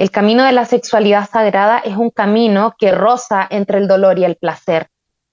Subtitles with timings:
[0.00, 4.24] El camino de la sexualidad sagrada es un camino que roza entre el dolor y
[4.24, 4.88] el placer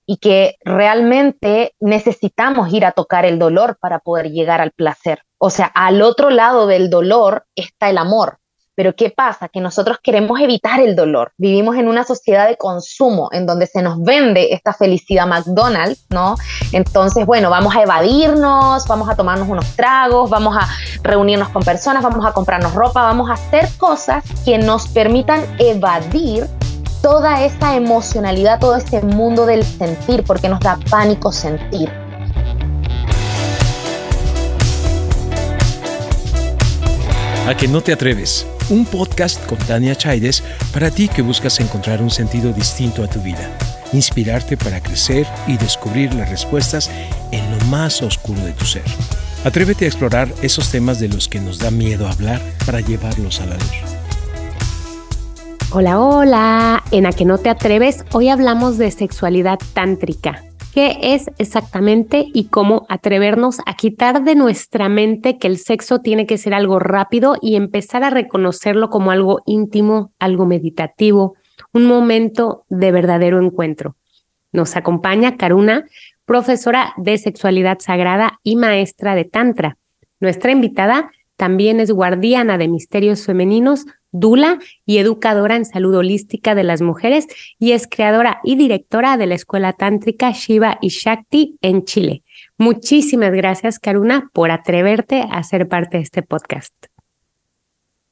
[0.05, 5.23] y que realmente necesitamos ir a tocar el dolor para poder llegar al placer.
[5.37, 8.39] O sea, al otro lado del dolor está el amor.
[8.77, 9.49] Pero ¿qué pasa?
[9.49, 11.31] Que nosotros queremos evitar el dolor.
[11.39, 16.35] Vivimos en una sociedad de consumo en donde se nos vende esta felicidad McDonald's, ¿no?
[16.71, 20.69] Entonces, bueno, vamos a evadirnos, vamos a tomarnos unos tragos, vamos a
[21.01, 26.45] reunirnos con personas, vamos a comprarnos ropa, vamos a hacer cosas que nos permitan evadir
[27.01, 31.91] toda esa emocionalidad, todo ese mundo del sentir, porque nos da pánico sentir.
[37.47, 42.01] A que no te atreves, un podcast con Tania Chaides para ti que buscas encontrar
[42.01, 43.49] un sentido distinto a tu vida,
[43.93, 46.89] inspirarte para crecer y descubrir las respuestas
[47.31, 48.83] en lo más oscuro de tu ser.
[49.45, 53.45] Atrévete a explorar esos temas de los que nos da miedo hablar para llevarlos a
[53.45, 53.97] la luz.
[55.71, 56.83] Hola, hola.
[56.91, 60.46] En A que no te atreves, hoy hablamos de sexualidad tántrica.
[60.77, 66.27] ¿Qué es exactamente y cómo atrevernos a quitar de nuestra mente que el sexo tiene
[66.27, 71.33] que ser algo rápido y empezar a reconocerlo como algo íntimo, algo meditativo,
[71.73, 73.95] un momento de verdadero encuentro?
[74.51, 75.85] Nos acompaña Karuna,
[76.25, 79.77] profesora de sexualidad sagrada y maestra de Tantra.
[80.19, 86.63] Nuestra invitada también es guardiana de misterios femeninos, dula y educadora en salud holística de
[86.63, 87.27] las mujeres
[87.59, 92.23] y es creadora y directora de la Escuela Tántrica Shiva y Shakti en Chile.
[92.57, 96.73] Muchísimas gracias, Karuna, por atreverte a ser parte de este podcast.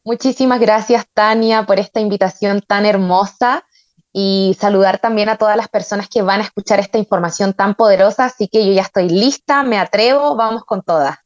[0.03, 3.66] Muchísimas gracias, Tania, por esta invitación tan hermosa
[4.14, 8.26] y saludar también a todas las personas que van a escuchar esta información tan poderosa.
[8.26, 11.25] Así que yo ya estoy lista, me atrevo, vamos con todas.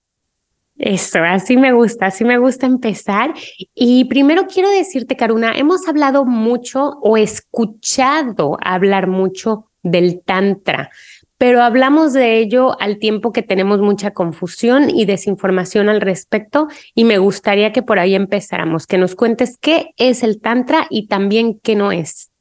[0.80, 3.33] Eso, así me gusta, así me gusta empezar.
[3.75, 10.89] Y primero quiero decirte, Karuna, hemos hablado mucho o escuchado hablar mucho del Tantra,
[11.38, 17.03] pero hablamos de ello al tiempo que tenemos mucha confusión y desinformación al respecto y
[17.03, 21.59] me gustaría que por ahí empezáramos, que nos cuentes qué es el Tantra y también
[21.59, 22.32] qué no es.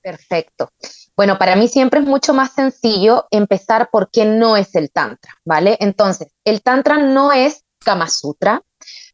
[0.00, 0.70] Perfecto.
[1.16, 5.32] Bueno, para mí siempre es mucho más sencillo empezar por qué no es el Tantra,
[5.44, 5.76] ¿vale?
[5.80, 8.62] Entonces, el Tantra no es Kama Sutra,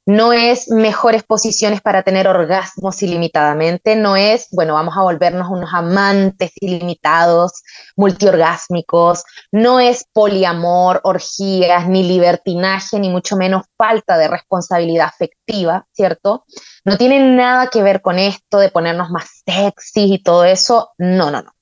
[0.07, 5.71] no es mejores posiciones para tener orgasmos ilimitadamente, no es, bueno, vamos a volvernos unos
[5.75, 7.63] amantes ilimitados,
[7.97, 9.23] multiorgásmicos,
[9.53, 16.45] no es poliamor, orgías, ni libertinaje, ni mucho menos falta de responsabilidad afectiva, ¿cierto?
[16.85, 21.31] No tiene nada que ver con esto de ponernos más sexy y todo eso, no,
[21.31, 21.53] no, no.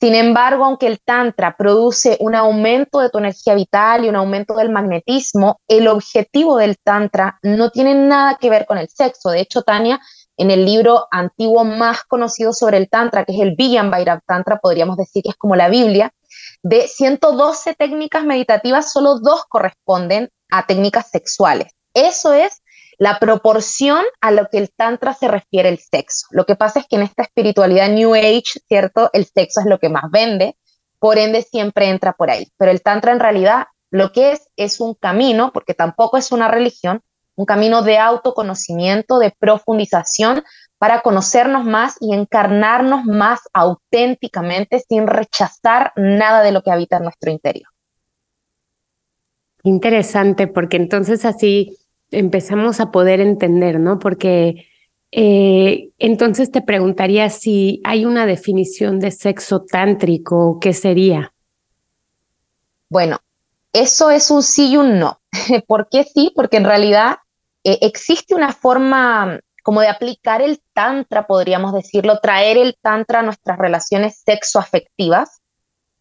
[0.00, 4.54] Sin embargo, aunque el Tantra produce un aumento de tu energía vital y un aumento
[4.54, 9.28] del magnetismo, el objetivo del Tantra no tiene nada que ver con el sexo.
[9.28, 10.00] De hecho, Tania,
[10.38, 14.58] en el libro antiguo más conocido sobre el Tantra, que es el Vijjan Bhairav Tantra,
[14.58, 16.14] podríamos decir que es como la Biblia,
[16.62, 21.74] de 112 técnicas meditativas, solo dos corresponden a técnicas sexuales.
[21.92, 22.59] Eso es
[23.00, 26.26] la proporción a lo que el Tantra se refiere el sexo.
[26.32, 29.08] Lo que pasa es que en esta espiritualidad New Age, ¿cierto?
[29.14, 30.58] El sexo es lo que más vende,
[30.98, 32.48] por ende siempre entra por ahí.
[32.58, 36.48] Pero el Tantra en realidad lo que es es un camino, porque tampoco es una
[36.48, 37.00] religión,
[37.36, 40.44] un camino de autoconocimiento, de profundización
[40.76, 47.04] para conocernos más y encarnarnos más auténticamente sin rechazar nada de lo que habita en
[47.04, 47.70] nuestro interior.
[49.62, 51.78] Interesante, porque entonces así
[52.10, 53.98] empezamos a poder entender, ¿no?
[53.98, 54.66] Porque
[55.12, 61.32] eh, entonces te preguntaría si hay una definición de sexo tántrico, ¿qué sería?
[62.88, 63.18] Bueno,
[63.72, 65.20] eso es un sí y un no.
[65.66, 66.32] ¿Por qué sí?
[66.34, 67.18] Porque en realidad
[67.64, 73.22] eh, existe una forma como de aplicar el tantra, podríamos decirlo, traer el tantra a
[73.22, 75.40] nuestras relaciones sexoafectivas,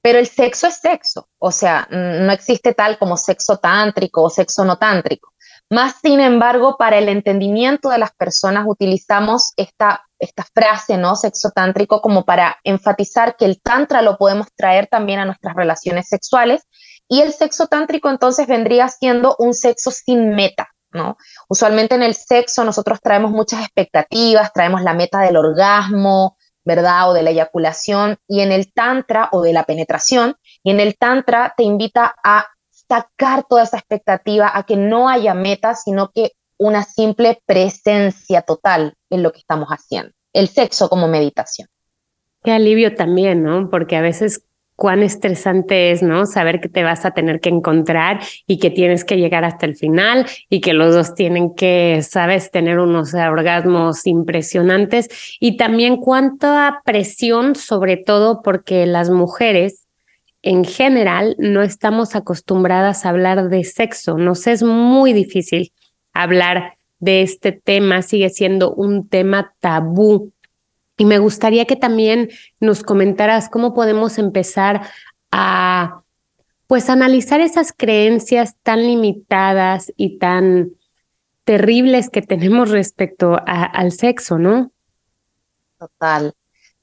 [0.01, 4.63] pero el sexo es sexo, o sea, no existe tal como sexo tántrico o sexo
[4.63, 5.33] no tántrico.
[5.71, 11.15] Más sin embargo, para el entendimiento de las personas utilizamos esta, esta frase, ¿no?
[11.15, 16.07] Sexo tántrico como para enfatizar que el tantra lo podemos traer también a nuestras relaciones
[16.07, 16.63] sexuales
[17.07, 21.17] y el sexo tántrico entonces vendría siendo un sexo sin meta, ¿no?
[21.47, 26.35] Usualmente en el sexo nosotros traemos muchas expectativas, traemos la meta del orgasmo,
[26.65, 27.11] ¿verdad?
[27.11, 30.97] O de la eyaculación y en el tantra o de la penetración y en el
[30.97, 32.47] tantra te invita a
[32.89, 38.95] sacar toda esa expectativa a que no haya metas, sino que una simple presencia total
[39.09, 40.11] en lo que estamos haciendo.
[40.33, 41.69] El sexo como meditación.
[42.43, 43.69] Qué alivio también, ¿no?
[43.69, 44.43] Porque a veces
[44.75, 46.25] cuán estresante es, ¿no?
[46.25, 49.75] Saber que te vas a tener que encontrar y que tienes que llegar hasta el
[49.75, 55.09] final y que los dos tienen que, sabes, tener unos orgasmos impresionantes
[55.39, 59.88] y también cuánta presión, sobre todo porque las mujeres
[60.41, 65.71] en general no estamos acostumbradas a hablar de sexo, nos es muy difícil
[66.13, 70.31] hablar de este tema, sigue siendo un tema tabú
[70.97, 74.81] y me gustaría que también nos comentaras cómo podemos empezar
[75.31, 76.01] a,
[76.67, 80.71] pues, analizar esas creencias tan limitadas y tan
[81.45, 84.71] terribles que tenemos respecto al sexo, ¿no?
[85.79, 86.33] Total.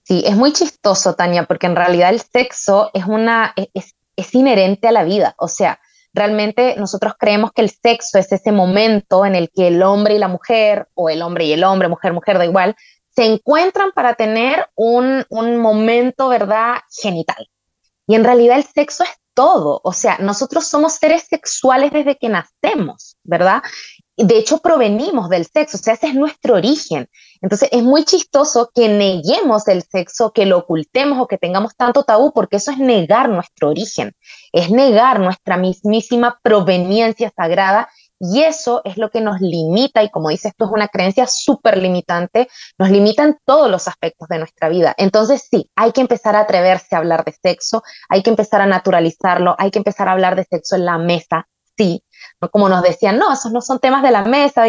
[0.07, 4.87] Sí, es muy chistoso, Tania, porque en realidad el sexo es una, es, es inherente
[4.87, 5.35] a la vida.
[5.37, 5.81] O sea,
[6.15, 10.19] realmente nosotros creemos que el sexo es ese momento en el que el hombre y
[10.19, 12.77] la mujer, o el hombre y el hombre, mujer, mujer, da igual,
[13.17, 17.49] se encuentran para tener un, momento, ¿verdad?, genital.
[18.07, 22.29] Y en realidad el sexo es todo, o sea, nosotros somos seres sexuales desde que
[22.29, 23.63] nacemos, ¿verdad?
[24.17, 27.09] De hecho, provenimos del sexo, o sea, ese es nuestro origen.
[27.43, 32.03] Entonces, es muy chistoso que neguemos el sexo, que lo ocultemos o que tengamos tanto
[32.03, 34.15] tabú, porque eso es negar nuestro origen,
[34.53, 40.31] es negar nuestra mismísima proveniencia sagrada y eso es lo que nos limita, y como
[40.31, 42.49] dices, esto es una creencia súper limitante,
[42.79, 44.95] nos limita en todos los aspectos de nuestra vida.
[44.97, 48.67] Entonces sí, hay que empezar a atreverse a hablar de sexo, hay que empezar a
[48.67, 51.47] naturalizarlo, hay que empezar a hablar de sexo en la mesa,
[51.77, 52.03] sí.
[52.51, 54.65] Como nos decían, no, esos no son temas de la mesa,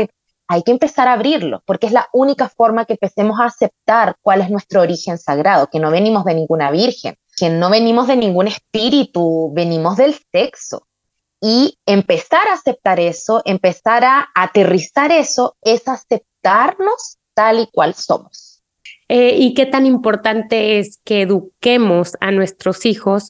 [0.47, 4.41] hay que empezar a abrirlo, porque es la única forma que empecemos a aceptar cuál
[4.41, 8.47] es nuestro origen sagrado, que no venimos de ninguna virgen, que no venimos de ningún
[8.47, 10.87] espíritu, venimos del sexo
[11.41, 18.63] y empezar a aceptar eso, empezar a aterrizar eso, es aceptarnos tal y cual somos.
[19.09, 23.29] Eh, ¿Y qué tan importante es que eduquemos a nuestros hijos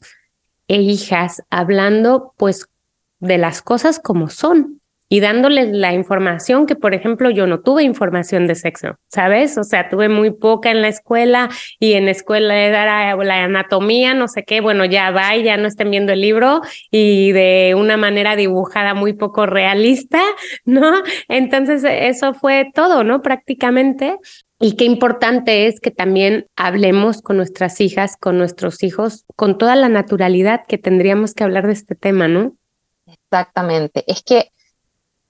[0.67, 2.67] e hijas hablando pues
[3.19, 4.81] de las cosas como son?
[5.09, 9.57] y dándoles la información que, por ejemplo, yo no tuve información de sexo, ¿sabes?
[9.57, 11.49] O sea, tuve muy poca en la escuela
[11.79, 15.55] y en la escuela era la anatomía, no sé qué, bueno, ya va y ya
[15.57, 16.61] no estén viendo el libro
[16.91, 20.21] y de una manera dibujada muy poco realista,
[20.65, 21.03] ¿no?
[21.29, 23.21] Entonces, eso fue todo, ¿no?
[23.21, 24.17] Prácticamente.
[24.59, 29.75] Y qué importante es que también hablemos con nuestras hijas, con nuestros hijos, con toda
[29.75, 32.55] la naturalidad que tendríamos que hablar de este tema, ¿no?
[33.29, 34.03] Exactamente.
[34.07, 34.51] Es que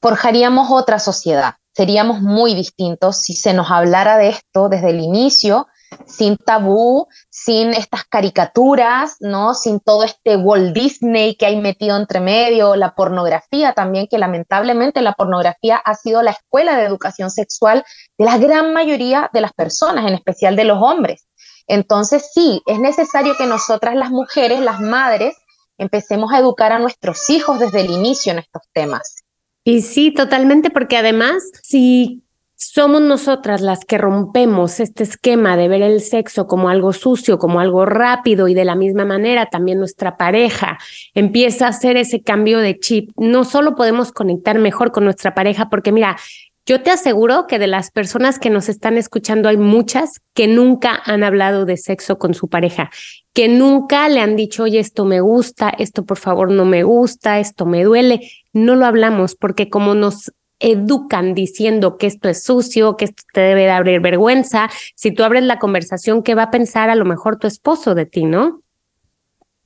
[0.01, 1.55] forjaríamos otra sociedad.
[1.73, 5.67] Seríamos muy distintos si se nos hablara de esto desde el inicio,
[6.05, 9.53] sin tabú, sin estas caricaturas, ¿no?
[9.53, 15.01] Sin todo este Walt Disney que hay metido entre medio, la pornografía también, que lamentablemente
[15.01, 17.83] la pornografía ha sido la escuela de educación sexual
[18.17, 21.27] de la gran mayoría de las personas, en especial de los hombres.
[21.67, 25.35] Entonces, sí, es necesario que nosotras las mujeres, las madres,
[25.77, 29.23] empecemos a educar a nuestros hijos desde el inicio en estos temas.
[29.63, 32.23] Y sí, totalmente, porque además, si
[32.55, 37.59] somos nosotras las que rompemos este esquema de ver el sexo como algo sucio, como
[37.59, 40.79] algo rápido y de la misma manera también nuestra pareja
[41.13, 43.11] empieza a hacer ese cambio de chip.
[43.15, 46.17] No solo podemos conectar mejor con nuestra pareja, porque mira,
[46.65, 50.99] yo te aseguro que de las personas que nos están escuchando hay muchas que nunca
[51.05, 52.89] han hablado de sexo con su pareja,
[53.37, 57.37] que nunca le han dicho, oye, esto me gusta, esto por favor no me gusta,
[57.37, 58.31] esto me duele.
[58.51, 63.41] No lo hablamos porque como nos educan diciendo que esto es sucio, que esto te
[63.41, 67.05] debe de abrir vergüenza, si tú abres la conversación, ¿qué va a pensar a lo
[67.05, 68.63] mejor tu esposo de ti, no?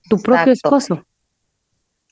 [0.09, 1.05] Tu propio esposo.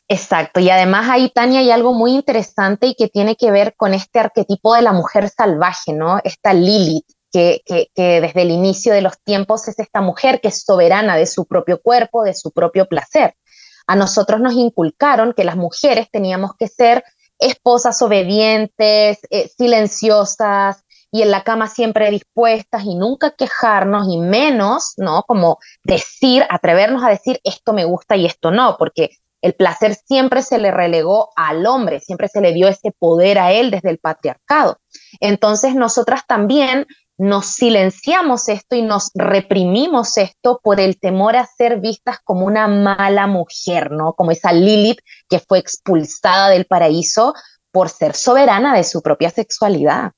[0.08, 3.94] Exacto, y además ahí, Tania, hay algo muy interesante y que tiene que ver con
[3.94, 6.22] este arquetipo de la mujer salvaje, ¿no?
[6.24, 7.62] Esta Lilith, que,
[7.96, 11.82] desde el inicio de los tiempos es esta mujer que es soberana de su propio
[11.82, 13.36] cuerpo, de su propio placer.
[13.88, 17.04] A nosotros nos inculcaron que las mujeres teníamos que ser
[17.40, 24.94] esposas obedientes, eh, silenciosas y en la cama siempre dispuestas y nunca quejarnos y menos,
[24.98, 25.24] ¿no?
[25.24, 29.10] Como decir, atrevernos a decir esto me gusta y esto no, porque
[29.42, 33.54] el placer siempre se le relegó al hombre, siempre se le dio ese poder a
[33.54, 34.80] él desde el patriarcado.
[35.20, 36.86] Entonces nosotras también
[37.20, 42.68] nos silenciamos esto y nos reprimimos esto por el temor a ser vistas como una
[42.68, 44.14] mala mujer, ¿no?
[44.14, 47.34] Como esa Lilith que fue expulsada del paraíso
[47.72, 50.14] por ser soberana de su propia sexualidad.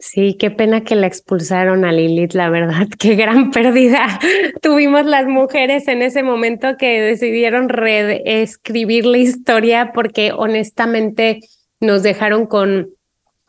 [0.00, 4.18] Sí, qué pena que la expulsaron a Lilith, la verdad, qué gran pérdida
[4.62, 11.40] tuvimos las mujeres en ese momento que decidieron reescribir la historia porque honestamente
[11.78, 12.95] nos dejaron con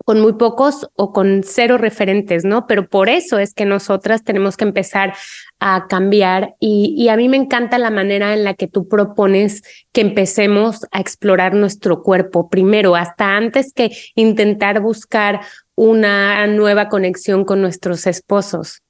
[0.07, 2.65] con muy pocos o con cero referentes, ¿no?
[2.65, 5.13] Pero por eso es que nosotras tenemos que empezar
[5.59, 9.63] a cambiar y, y, a mí me encanta la manera en la que tú propones
[9.91, 15.41] que empecemos a explorar nuestro cuerpo primero, hasta antes que intentar buscar
[15.75, 18.83] una nueva conexión con nuestros esposos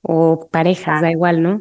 [0.00, 1.60] o parejas, da igual, ¿no?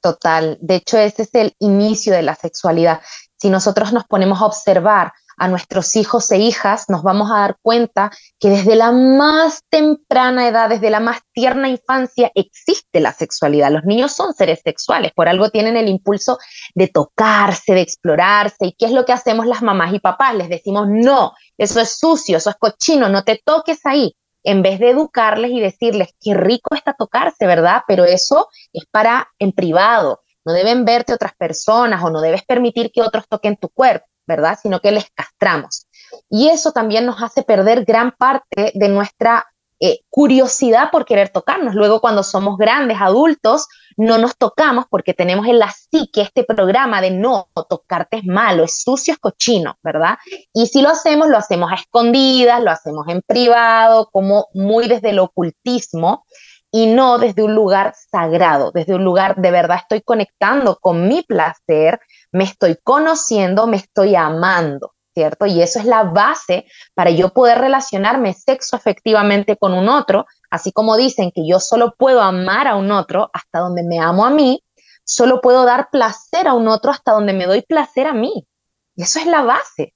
[0.00, 0.56] Total.
[0.62, 3.02] De hecho, ese es el inicio de la sexualidad.
[3.36, 7.56] Si nosotros nos ponemos a observar a nuestros hijos e hijas, nos vamos a dar
[7.62, 13.70] cuenta que desde la más temprana edad, desde la más tierna infancia, existe la sexualidad.
[13.70, 16.38] Los niños son seres sexuales, por algo tienen el impulso
[16.74, 18.66] de tocarse, de explorarse.
[18.66, 20.34] ¿Y qué es lo que hacemos las mamás y papás?
[20.34, 24.14] Les decimos, no, eso es sucio, eso es cochino, no te toques ahí.
[24.42, 27.80] En vez de educarles y decirles, qué rico está tocarse, ¿verdad?
[27.88, 30.20] Pero eso es para en privado.
[30.44, 34.04] No deben verte otras personas o no debes permitir que otros toquen tu cuerpo.
[34.30, 34.58] ¿Verdad?
[34.62, 35.86] Sino que les castramos.
[36.30, 39.46] Y eso también nos hace perder gran parte de nuestra
[39.82, 41.74] eh, curiosidad por querer tocarnos.
[41.74, 47.00] Luego, cuando somos grandes, adultos, no nos tocamos porque tenemos en la psique este programa
[47.00, 50.18] de no, tocarte es malo, es sucio, es cochino, ¿verdad?
[50.52, 55.10] Y si lo hacemos, lo hacemos a escondidas, lo hacemos en privado, como muy desde
[55.10, 56.24] el ocultismo
[56.70, 61.22] y no desde un lugar sagrado, desde un lugar de verdad estoy conectando con mi
[61.22, 62.00] placer,
[62.32, 65.46] me estoy conociendo, me estoy amando, ¿cierto?
[65.46, 70.72] Y eso es la base para yo poder relacionarme sexo efectivamente con un otro, así
[70.72, 74.30] como dicen que yo solo puedo amar a un otro hasta donde me amo a
[74.30, 74.62] mí,
[75.04, 78.46] solo puedo dar placer a un otro hasta donde me doy placer a mí.
[78.94, 79.94] Y eso es la base.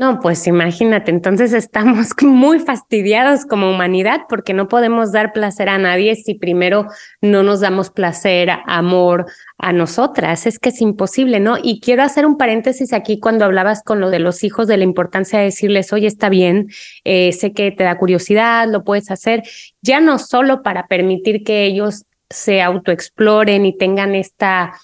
[0.00, 5.76] No, pues imagínate, entonces estamos muy fastidiados como humanidad porque no podemos dar placer a
[5.76, 6.86] nadie si primero
[7.20, 9.26] no nos damos placer, amor
[9.58, 10.46] a nosotras.
[10.46, 11.56] Es que es imposible, ¿no?
[11.60, 14.84] Y quiero hacer un paréntesis aquí cuando hablabas con lo de los hijos, de la
[14.84, 16.68] importancia de decirles, oye, está bien,
[17.02, 19.42] eh, sé que te da curiosidad, lo puedes hacer,
[19.82, 24.74] ya no solo para permitir que ellos se autoexploren y tengan esta,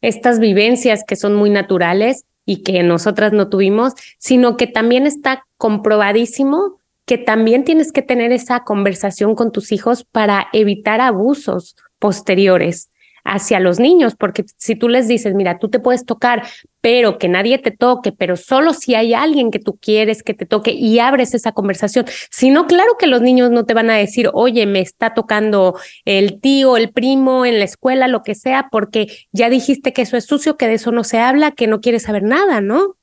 [0.00, 5.46] estas vivencias que son muy naturales, y que nosotras no tuvimos, sino que también está
[5.56, 12.89] comprobadísimo que también tienes que tener esa conversación con tus hijos para evitar abusos posteriores
[13.24, 16.44] hacia los niños, porque si tú les dices, mira, tú te puedes tocar,
[16.80, 20.46] pero que nadie te toque, pero solo si hay alguien que tú quieres que te
[20.46, 22.06] toque y abres esa conversación.
[22.30, 25.78] Si no, claro que los niños no te van a decir, oye, me está tocando
[26.04, 30.16] el tío, el primo en la escuela, lo que sea, porque ya dijiste que eso
[30.16, 32.96] es sucio, que de eso no se habla, que no quieres saber nada, ¿no?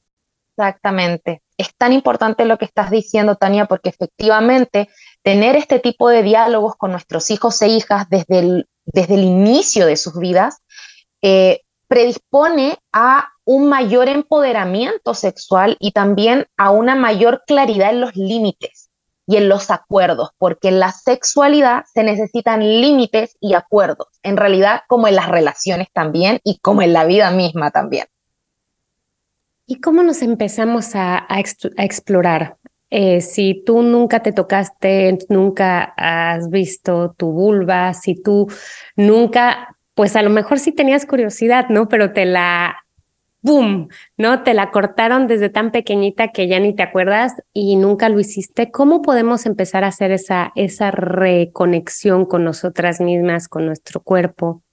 [0.58, 1.44] Exactamente.
[1.58, 4.90] Es tan importante lo que estás diciendo, Tania, porque efectivamente
[5.22, 9.86] tener este tipo de diálogos con nuestros hijos e hijas desde el desde el inicio
[9.86, 10.58] de sus vidas,
[11.22, 18.16] eh, predispone a un mayor empoderamiento sexual y también a una mayor claridad en los
[18.16, 18.90] límites
[19.26, 24.82] y en los acuerdos, porque en la sexualidad se necesitan límites y acuerdos, en realidad
[24.88, 28.08] como en las relaciones también y como en la vida misma también.
[29.66, 32.58] ¿Y cómo nos empezamos a, a explorar?
[32.90, 38.48] Eh, si tú nunca te tocaste, nunca has visto tu vulva, si tú
[38.96, 41.90] nunca, pues a lo mejor sí tenías curiosidad, ¿no?
[41.90, 42.78] Pero te la,
[43.42, 44.44] ¡boom!, ¿no?
[44.44, 48.72] Te la cortaron desde tan pequeñita que ya ni te acuerdas y nunca lo hiciste.
[48.72, 54.64] ¿Cómo podemos empezar a hacer esa, esa reconexión con nosotras mismas, con nuestro cuerpo?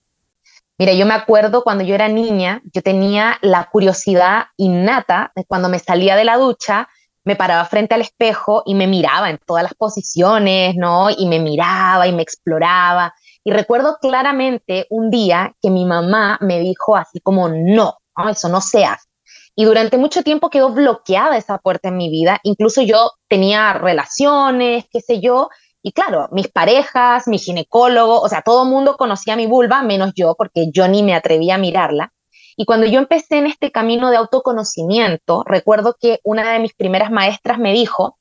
[0.79, 5.69] Mira, yo me acuerdo cuando yo era niña, yo tenía la curiosidad innata de cuando
[5.69, 6.89] me salía de la ducha,
[7.25, 11.09] me paraba frente al espejo y me miraba en todas las posiciones, ¿no?
[11.11, 13.15] Y me miraba y me exploraba.
[13.43, 17.99] Y recuerdo claramente un día que mi mamá me dijo así como, no,
[18.31, 19.09] eso no se hace.
[19.57, 22.41] Y durante mucho tiempo quedó bloqueada esa puerta en mi vida.
[22.43, 25.49] Incluso yo tenía relaciones, qué sé yo.
[25.83, 30.13] Y claro, mis parejas, mi ginecólogo, o sea, todo el mundo conocía mi vulva, menos
[30.17, 32.13] yo, porque yo ni me atrevía a mirarla.
[32.57, 37.11] Y cuando yo empecé en este camino de autoconocimiento, recuerdo que una de mis primeras
[37.11, 38.19] maestras me dijo,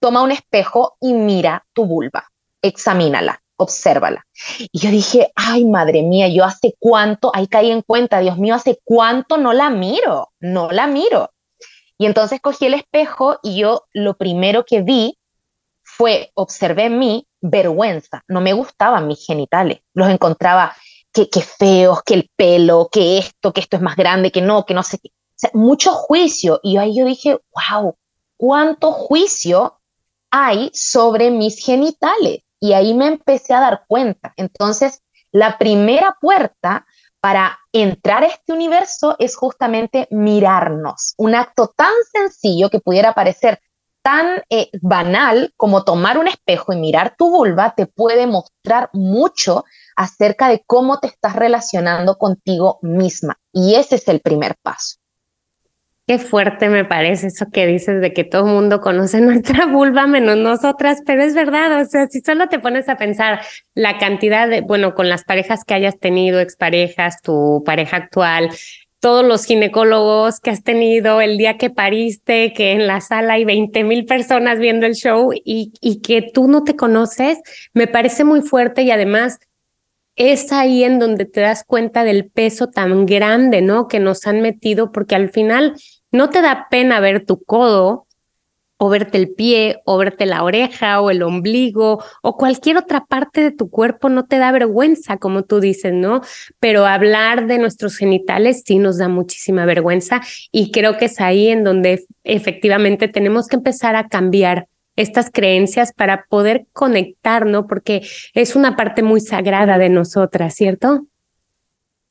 [0.00, 2.28] toma un espejo y mira tu vulva,
[2.62, 4.26] examínala, obsérvala.
[4.72, 8.54] Y yo dije, ay, madre mía, yo hace cuánto, ahí caí en cuenta, Dios mío,
[8.54, 11.30] hace cuánto no la miro, no la miro.
[11.98, 15.18] Y entonces cogí el espejo y yo lo primero que vi
[15.82, 20.74] fue, observé mi vergüenza, no me gustaban mis genitales, los encontraba
[21.24, 24.74] que, feos, que el pelo, que esto, que esto es más grande, que no, que
[24.74, 25.08] no sé qué.
[25.08, 26.60] O sea, mucho juicio.
[26.62, 27.38] Y ahí yo dije,
[27.70, 27.96] wow,
[28.36, 29.80] cuánto juicio
[30.30, 32.40] hay sobre mis genitales.
[32.60, 34.32] Y ahí me empecé a dar cuenta.
[34.36, 36.86] Entonces, la primera puerta
[37.20, 41.14] para entrar a este universo es justamente mirarnos.
[41.16, 43.60] Un acto tan sencillo que pudiera parecer
[44.02, 49.64] tan eh, banal como tomar un espejo y mirar tu vulva te puede mostrar mucho
[49.96, 53.38] acerca de cómo te estás relacionando contigo misma.
[53.52, 54.98] Y ese es el primer paso.
[56.06, 60.36] Qué fuerte me parece eso que dices de que todo mundo conoce nuestra vulva menos
[60.36, 63.40] nosotras, pero es verdad, o sea, si solo te pones a pensar
[63.74, 68.50] la cantidad de, bueno, con las parejas que hayas tenido, exparejas, tu pareja actual,
[69.00, 73.44] todos los ginecólogos que has tenido, el día que pariste, que en la sala hay
[73.44, 77.40] 20 mil personas viendo el show y que tú no te conoces,
[77.74, 79.40] me parece muy fuerte y además
[80.16, 83.86] es ahí en donde te das cuenta del peso tan grande, ¿no?
[83.86, 85.74] Que nos han metido, porque al final
[86.10, 88.06] no te da pena ver tu codo
[88.78, 93.40] o verte el pie o verte la oreja o el ombligo o cualquier otra parte
[93.40, 96.20] de tu cuerpo no te da vergüenza, como tú dices, ¿no?
[96.60, 100.20] Pero hablar de nuestros genitales sí nos da muchísima vergüenza
[100.52, 105.92] y creo que es ahí en donde efectivamente tenemos que empezar a cambiar estas creencias
[105.92, 107.66] para poder conectar, ¿no?
[107.66, 108.02] Porque
[108.34, 111.06] es una parte muy sagrada de nosotras, ¿cierto?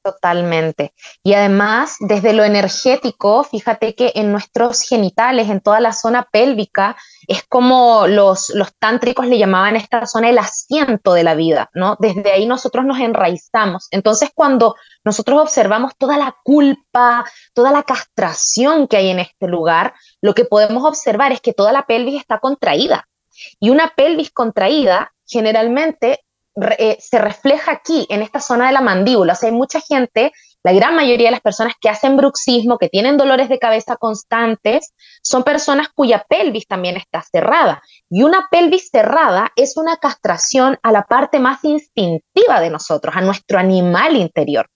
[0.05, 0.93] Totalmente.
[1.23, 6.95] Y además, desde lo energético, fíjate que en nuestros genitales, en toda la zona pélvica,
[7.27, 11.97] es como los, los tántricos le llamaban esta zona el asiento de la vida, ¿no?
[11.97, 13.87] Desde ahí nosotros nos enraizamos.
[13.89, 19.95] Entonces, cuando nosotros observamos toda la culpa, toda la castración que hay en este lugar,
[20.21, 23.07] lo que podemos observar es que toda la pelvis está contraída.
[23.59, 26.24] Y una pelvis contraída generalmente
[26.77, 29.33] eh, se refleja aquí, en esta zona de la mandíbula.
[29.33, 30.31] O sea, hay mucha gente,
[30.63, 34.93] la gran mayoría de las personas que hacen bruxismo, que tienen dolores de cabeza constantes,
[35.21, 37.81] son personas cuya pelvis también está cerrada.
[38.09, 43.21] Y una pelvis cerrada es una castración a la parte más instintiva de nosotros, a
[43.21, 44.67] nuestro animal interior.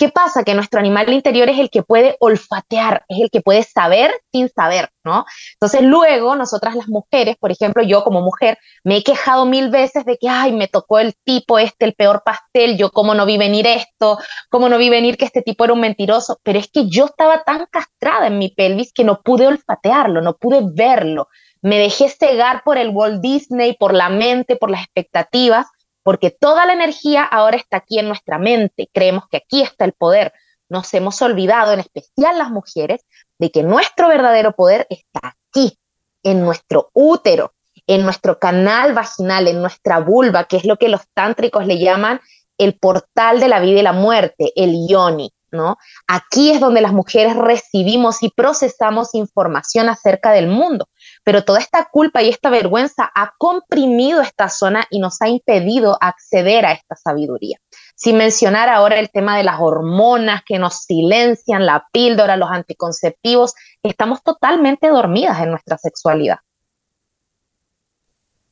[0.00, 0.44] ¿Qué pasa?
[0.44, 4.48] Que nuestro animal interior es el que puede olfatear, es el que puede saber sin
[4.48, 5.26] saber, ¿no?
[5.52, 10.06] Entonces luego nosotras las mujeres, por ejemplo, yo como mujer me he quejado mil veces
[10.06, 13.36] de que, ay, me tocó el tipo este, el peor pastel, yo cómo no vi
[13.36, 14.16] venir esto,
[14.48, 17.42] cómo no vi venir que este tipo era un mentiroso, pero es que yo estaba
[17.42, 21.28] tan castrada en mi pelvis que no pude olfatearlo, no pude verlo.
[21.60, 25.66] Me dejé cegar por el Walt Disney, por la mente, por las expectativas
[26.02, 29.92] porque toda la energía ahora está aquí en nuestra mente, creemos que aquí está el
[29.92, 30.32] poder.
[30.68, 33.04] Nos hemos olvidado, en especial las mujeres,
[33.38, 35.78] de que nuestro verdadero poder está aquí,
[36.22, 37.54] en nuestro útero,
[37.86, 42.20] en nuestro canal vaginal, en nuestra vulva, que es lo que los tántricos le llaman
[42.58, 45.32] el portal de la vida y la muerte, el yoni.
[45.52, 45.78] ¿no?
[46.06, 50.88] Aquí es donde las mujeres recibimos y procesamos información acerca del mundo,
[51.24, 55.98] pero toda esta culpa y esta vergüenza ha comprimido esta zona y nos ha impedido
[56.00, 57.58] acceder a esta sabiduría.
[57.94, 63.54] Sin mencionar ahora el tema de las hormonas que nos silencian, la píldora, los anticonceptivos,
[63.82, 66.38] estamos totalmente dormidas en nuestra sexualidad.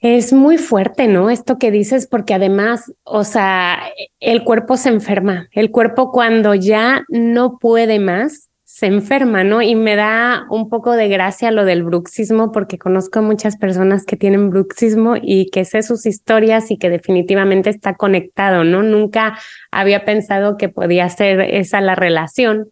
[0.00, 1.28] Es muy fuerte, ¿no?
[1.28, 3.80] Esto que dices, porque además, o sea,
[4.20, 5.48] el cuerpo se enferma.
[5.50, 9.62] El cuerpo cuando ya no puede más, se enferma, ¿no?
[9.62, 14.18] Y me da un poco de gracia lo del bruxismo, porque conozco muchas personas que
[14.18, 18.82] tienen bruxismo y que sé sus historias y que definitivamente está conectado, ¿no?
[18.82, 19.38] Nunca
[19.70, 22.70] había pensado que podía ser esa la relación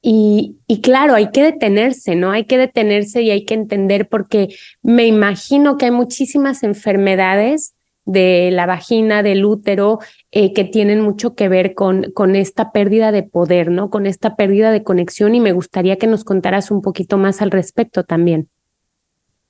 [0.00, 2.30] y, claro, hay que detenerse, ¿no?
[2.30, 4.48] Hay que detenerse y hay que entender porque
[4.80, 9.98] me imagino que hay muchísimas enfermedades de la vagina, del útero,
[10.30, 13.90] eh, que tienen mucho que ver con, con esta pérdida de poder, ¿no?
[13.90, 17.50] Con esta pérdida de conexión y me gustaría que nos contaras un poquito más al
[17.50, 18.48] respecto también.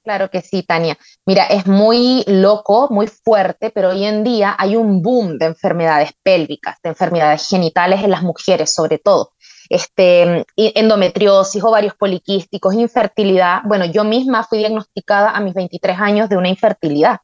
[0.05, 0.99] Claro que sí, Tania.
[1.27, 6.11] Mira, es muy loco, muy fuerte, pero hoy en día hay un boom de enfermedades
[6.25, 9.31] pélvicas, de enfermedades genitales en las mujeres sobre todo
[9.73, 13.61] este, endometriosis, ovarios poliquísticos, infertilidad.
[13.65, 17.21] Bueno, yo misma fui diagnosticada a mis 23 años de una infertilidad.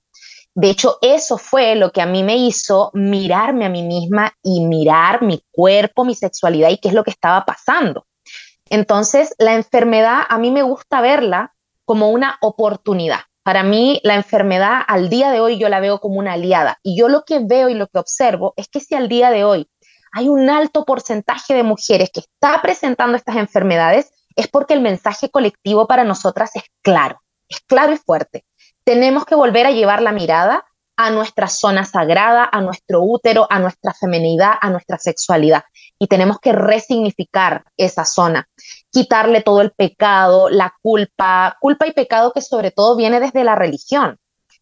[0.60, 4.66] De hecho, eso fue lo que a mí me hizo mirarme a mí misma y
[4.66, 8.08] mirar mi cuerpo, mi sexualidad y qué es lo que estaba pasando.
[8.68, 13.20] Entonces, la enfermedad a mí me gusta verla como una oportunidad.
[13.44, 16.80] Para mí, la enfermedad al día de hoy yo la veo como una aliada.
[16.82, 19.44] Y yo lo que veo y lo que observo es que si al día de
[19.44, 19.70] hoy
[20.10, 25.30] hay un alto porcentaje de mujeres que está presentando estas enfermedades, es porque el mensaje
[25.30, 28.44] colectivo para nosotras es claro, es claro y fuerte.
[28.88, 30.64] Tenemos que volver a llevar la mirada
[30.96, 35.64] a nuestra zona sagrada, a nuestro útero, a nuestra femenidad, a nuestra sexualidad.
[35.98, 38.48] Y tenemos que resignificar esa zona,
[38.90, 43.56] quitarle todo el pecado, la culpa, culpa y pecado que sobre todo viene desde la
[43.56, 44.16] religión,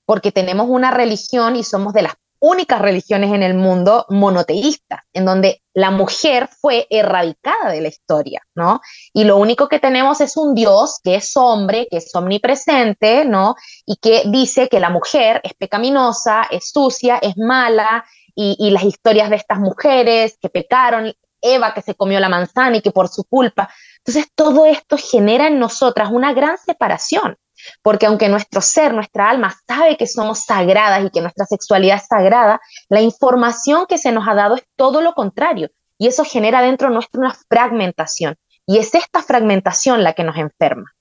[0.04, 5.24] porque tenemos una religión y somos de las únicas religiones en el mundo monoteístas, en
[5.24, 8.80] donde la mujer fue erradicada de la historia, ¿no?
[9.12, 13.56] Y lo único que tenemos es un Dios que es hombre, que es omnipresente, ¿no?
[13.84, 18.84] Y que dice que la mujer es pecaminosa, es sucia, es mala, y, y las
[18.84, 23.08] historias de estas mujeres que pecaron, Eva que se comió la manzana y que por
[23.08, 23.70] su culpa.
[23.98, 27.36] Entonces, todo esto genera en nosotras una gran separación
[27.82, 32.06] porque aunque nuestro ser, nuestra alma sabe que somos sagradas y que nuestra sexualidad es
[32.06, 35.70] sagrada, la información que se nos ha dado es todo lo contrario.
[35.98, 38.36] Y eso genera dentro nuestro una fragmentación.
[38.66, 40.92] Y es esta fragmentación la que nos enferma.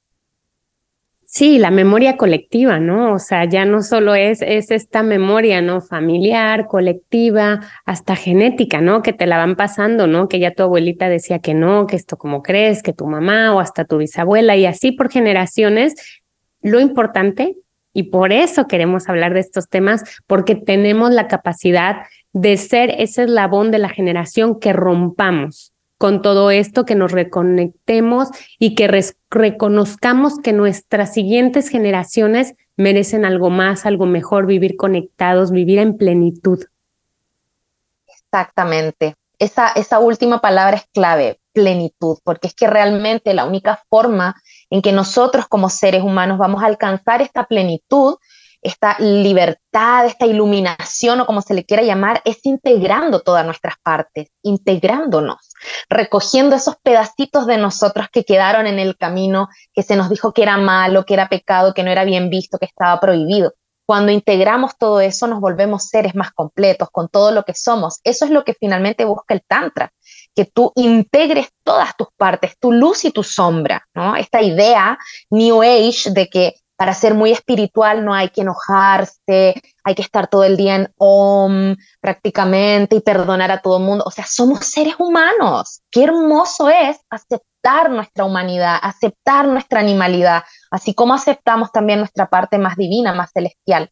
[1.28, 3.13] Sí, la memoria colectiva, ¿no?
[3.13, 5.82] O sea, ya no solo es, es esta memoria, ¿no?
[5.82, 9.01] Familiar, colectiva, hasta genética, ¿no?
[9.01, 10.30] Que te la van pasando, ¿no?
[10.30, 13.60] Que ya tu abuelita decía que no, que esto como crees, que tu mamá o
[13.60, 15.95] hasta tu bisabuela y así por generaciones
[16.62, 17.58] lo importante,
[17.94, 23.24] y por eso queremos hablar de estos temas, porque tenemos la capacidad de ser ese
[23.24, 30.39] eslabón de la generación que rompamos con todo esto, que nos reconectemos y que reconozcamos
[30.39, 36.65] que nuestras siguientes generaciones merecen algo más, algo mejor, vivir conectados, vivir en plenitud.
[38.08, 39.15] Exactamente.
[39.39, 44.36] Esa, esa última palabra es clave, plenitud, porque es que realmente la única forma
[44.69, 48.15] en que nosotros como seres humanos vamos a alcanzar esta plenitud,
[48.65, 54.30] esta libertad, esta iluminación o como se le quiera llamar, es integrando todas nuestras partes,
[54.41, 55.54] integrándonos,
[55.88, 60.41] recogiendo esos pedacitos de nosotros que quedaron en el camino, que se nos dijo que
[60.41, 63.54] era malo, que era pecado, que no era bien visto, que estaba prohibido.
[63.86, 67.99] Cuando integramos todo eso, nos volvemos seres más completos con todo lo que somos.
[68.04, 69.93] Eso es lo que finalmente busca el Tantra,
[70.36, 74.15] que tú integres todas tus partes, tu luz y tu sombra, ¿no?
[74.15, 74.98] Esta idea
[75.30, 80.28] New Age de que para ser muy espiritual no hay que enojarse, hay que estar
[80.28, 84.04] todo el día en om prácticamente y perdonar a todo el mundo.
[84.06, 85.82] O sea, somos seres humanos.
[85.89, 92.58] Qué hermoso es aceptar nuestra humanidad, aceptar nuestra animalidad, así como aceptamos también nuestra parte
[92.58, 93.89] más divina, más celestial.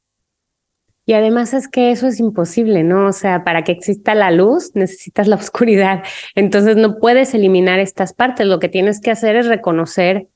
[1.06, 3.08] Y además es que eso es imposible, ¿no?
[3.08, 6.04] O sea, para que exista la luz necesitas la oscuridad.
[6.36, 8.48] Entonces no puedes eliminar estas partes.
[8.48, 10.28] Lo que tienes que hacer es reconocer,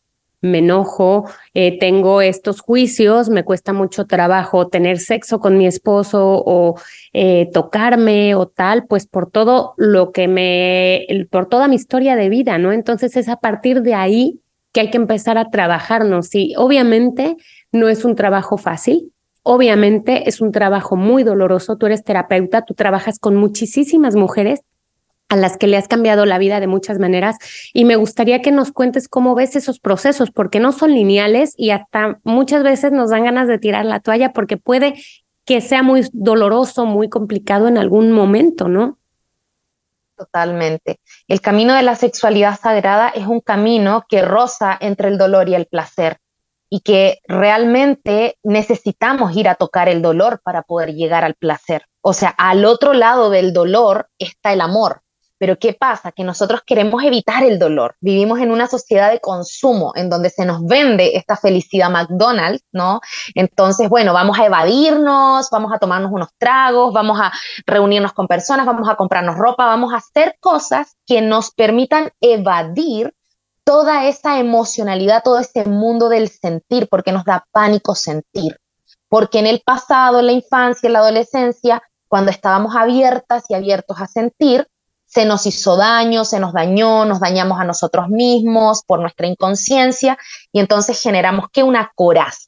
[0.42, 6.44] me enojo, eh, tengo estos juicios, me cuesta mucho trabajo tener sexo con mi esposo
[6.46, 6.76] o
[7.14, 12.30] eh, tocarme o tal, pues por todo lo que me, por toda mi historia de
[12.30, 12.72] vida, ¿no?
[12.72, 14.42] Entonces es a partir de ahí
[14.74, 16.36] que hay que empezar a trabajarnos.
[16.36, 17.38] Y obviamente
[17.72, 19.12] no es un trabajo fácil,
[19.50, 24.60] Obviamente es un trabajo muy doloroso, tú eres terapeuta, tú trabajas con muchísimas mujeres
[25.30, 27.38] a las que le has cambiado la vida de muchas maneras
[27.72, 31.70] y me gustaría que nos cuentes cómo ves esos procesos, porque no son lineales y
[31.70, 34.96] hasta muchas veces nos dan ganas de tirar la toalla porque puede
[35.46, 39.00] que sea muy doloroso, muy complicado en algún momento, ¿no?
[40.18, 41.00] Totalmente.
[41.30, 45.56] El camino de la sexualidad sagrada es un camino que roza entre el dolor y
[45.56, 46.20] el placer
[46.70, 51.86] y que realmente necesitamos ir a tocar el dolor para poder llegar al placer.
[52.02, 55.02] O sea, al otro lado del dolor está el amor.
[55.40, 56.12] Pero ¿qué pasa?
[56.12, 57.96] Que nosotros queremos evitar el dolor.
[58.02, 63.02] Vivimos en una sociedad de consumo en donde se nos vende esta felicidad McDonald's, ¿no?
[63.36, 67.32] Entonces, bueno, vamos a evadirnos, vamos a tomarnos unos tragos, vamos a
[67.66, 73.14] reunirnos con personas, vamos a comprarnos ropa, vamos a hacer cosas que nos permitan evadir
[73.68, 78.58] toda esa emocionalidad, todo ese mundo del sentir, porque nos da pánico sentir.
[79.10, 84.00] Porque en el pasado, en la infancia, en la adolescencia, cuando estábamos abiertas y abiertos
[84.00, 84.70] a sentir,
[85.06, 90.18] se nos hizo daño, se nos dañó, nos dañamos a nosotros mismos por nuestra inconsciencia
[90.54, 92.48] y entonces generamos que una coraza.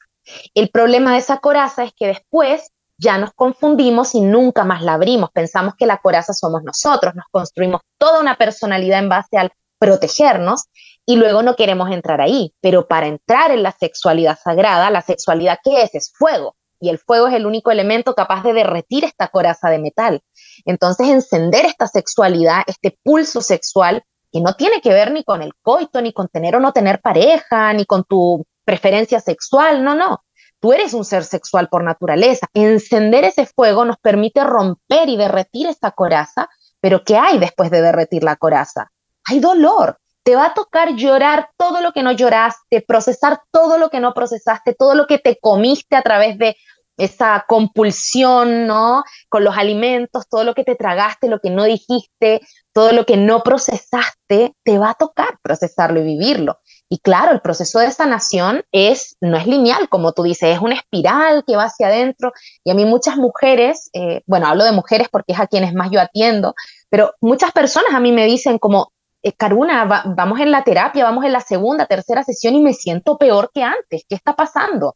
[0.53, 4.93] El problema de esa coraza es que después ya nos confundimos y nunca más la
[4.93, 5.31] abrimos.
[5.31, 10.65] Pensamos que la coraza somos nosotros, nos construimos toda una personalidad en base al protegernos
[11.09, 12.53] y luego no queremos entrar ahí.
[12.61, 15.95] Pero para entrar en la sexualidad sagrada, la sexualidad ¿qué es?
[15.95, 16.55] Es fuego.
[16.79, 20.21] Y el fuego es el único elemento capaz de derretir esta coraza de metal.
[20.65, 25.53] Entonces, encender esta sexualidad, este pulso sexual, que no tiene que ver ni con el
[25.63, 30.19] coito, ni con tener o no tener pareja, ni con tu preferencia sexual, no, no.
[30.59, 32.45] Tú eres un ser sexual por naturaleza.
[32.53, 37.81] Encender ese fuego nos permite romper y derretir esta coraza, pero ¿qué hay después de
[37.81, 38.91] derretir la coraza?
[39.25, 39.97] Hay dolor,
[40.29, 44.13] te va a tocar llorar todo lo que no lloraste, procesar todo lo que no
[44.13, 46.55] procesaste, todo lo que te comiste a través de
[46.97, 49.03] esa compulsión, ¿no?
[49.27, 52.41] Con los alimentos, todo lo que te tragaste, lo que no dijiste,
[52.73, 56.59] todo lo que no procesaste, te va a tocar procesarlo y vivirlo.
[56.89, 60.75] Y claro, el proceso de sanación es, no es lineal, como tú dices, es una
[60.75, 62.33] espiral que va hacia adentro.
[62.63, 65.89] Y a mí muchas mujeres, eh, bueno, hablo de mujeres porque es a quienes más
[65.89, 66.53] yo atiendo,
[66.91, 71.25] pero muchas personas a mí me dicen como, eh, Caruna, vamos en la terapia, vamos
[71.25, 74.03] en la segunda, tercera sesión y me siento peor que antes.
[74.07, 74.95] ¿Qué está pasando?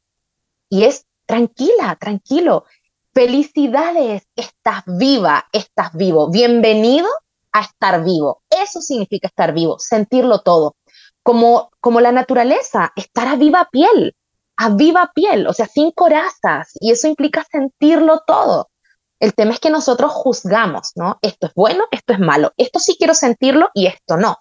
[0.69, 2.65] Y es tranquila, tranquilo.
[3.13, 6.29] Felicidades, estás viva, estás vivo.
[6.31, 7.07] Bienvenido
[7.51, 8.41] a estar vivo.
[8.49, 10.75] Eso significa estar vivo, sentirlo todo.
[11.21, 14.15] Como, como la naturaleza, estar a viva piel,
[14.57, 16.71] a viva piel, o sea, sin corazas.
[16.79, 18.69] Y eso implica sentirlo todo.
[19.23, 21.17] El tema es que nosotros juzgamos, ¿no?
[21.21, 24.39] Esto es bueno, esto es malo, esto sí quiero sentirlo y esto no.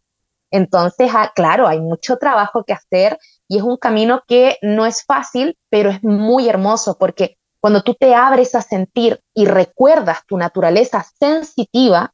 [0.51, 3.17] Entonces, ah, claro, hay mucho trabajo que hacer
[3.47, 7.95] y es un camino que no es fácil, pero es muy hermoso porque cuando tú
[7.95, 12.13] te abres a sentir y recuerdas tu naturaleza sensitiva,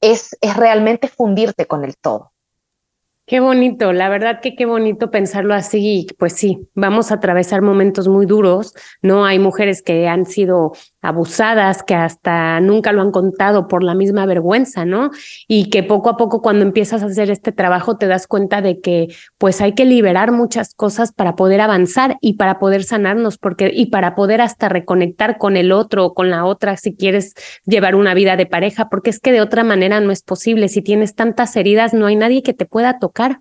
[0.00, 2.34] es, es realmente fundirte con el todo.
[3.26, 6.06] Qué bonito, la verdad que qué bonito pensarlo así.
[6.18, 9.24] Pues sí, vamos a atravesar momentos muy duros, ¿no?
[9.24, 10.72] Hay mujeres que han sido
[11.04, 15.10] abusadas, que hasta nunca lo han contado por la misma vergüenza, ¿no?
[15.46, 18.80] Y que poco a poco cuando empiezas a hacer este trabajo te das cuenta de
[18.80, 23.70] que pues hay que liberar muchas cosas para poder avanzar y para poder sanarnos, porque
[23.72, 27.94] y para poder hasta reconectar con el otro o con la otra si quieres llevar
[27.94, 30.68] una vida de pareja, porque es que de otra manera no es posible.
[30.68, 33.40] Si tienes tantas heridas, no hay nadie que te pueda tocar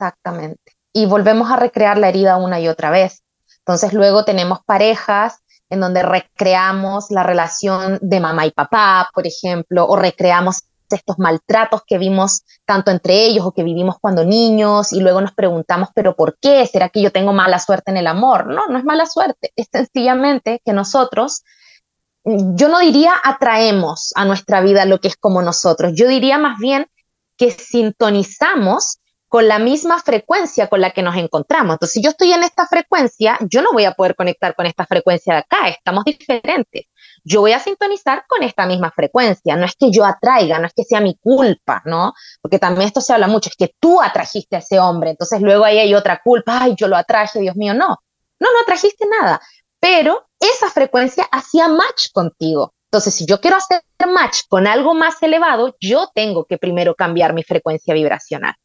[0.00, 0.72] Exactamente.
[0.94, 3.22] Y volvemos a recrear la herida una y otra vez.
[3.58, 9.86] Entonces luego tenemos parejas en donde recreamos la relación de mamá y papá, por ejemplo,
[9.86, 10.64] o recreamos
[10.96, 15.32] estos maltratos que vimos tanto entre ellos o que vivimos cuando niños y luego nos
[15.32, 16.66] preguntamos, pero ¿por qué?
[16.66, 18.46] ¿Será que yo tengo mala suerte en el amor?
[18.46, 21.44] No, no es mala suerte, es sencillamente que nosotros,
[22.24, 26.58] yo no diría atraemos a nuestra vida lo que es como nosotros, yo diría más
[26.58, 26.86] bien
[27.36, 28.99] que sintonizamos
[29.30, 31.74] con la misma frecuencia con la que nos encontramos.
[31.74, 34.86] Entonces, si yo estoy en esta frecuencia, yo no voy a poder conectar con esta
[34.86, 36.86] frecuencia de acá, estamos diferentes.
[37.22, 40.72] Yo voy a sintonizar con esta misma frecuencia, no es que yo atraiga, no es
[40.74, 42.12] que sea mi culpa, ¿no?
[42.42, 45.64] Porque también esto se habla mucho, es que tú atrajiste a ese hombre, entonces luego
[45.64, 49.40] ahí hay otra culpa, ay, yo lo atraje, Dios mío, no, no, no atrajiste nada,
[49.78, 52.74] pero esa frecuencia hacía match contigo.
[52.86, 53.80] Entonces, si yo quiero hacer
[54.12, 58.56] match con algo más elevado, yo tengo que primero cambiar mi frecuencia vibracional.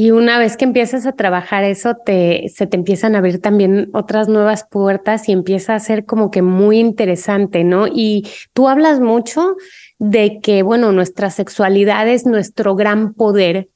[0.00, 3.90] Y una vez que empiezas a trabajar eso, te, se te empiezan a abrir también
[3.92, 7.88] otras nuevas puertas y empieza a ser como que muy interesante, ¿no?
[7.88, 9.56] Y tú hablas mucho
[9.98, 13.70] de que, bueno, nuestra sexualidad es nuestro gran poder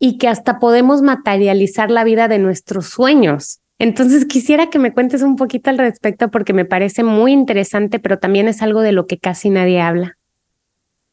[0.00, 3.60] y que hasta podemos materializar la vida de nuestros sueños.
[3.78, 8.18] Entonces quisiera que me cuentes un poquito al respecto porque me parece muy interesante, pero
[8.18, 10.18] también es algo de lo que casi nadie habla.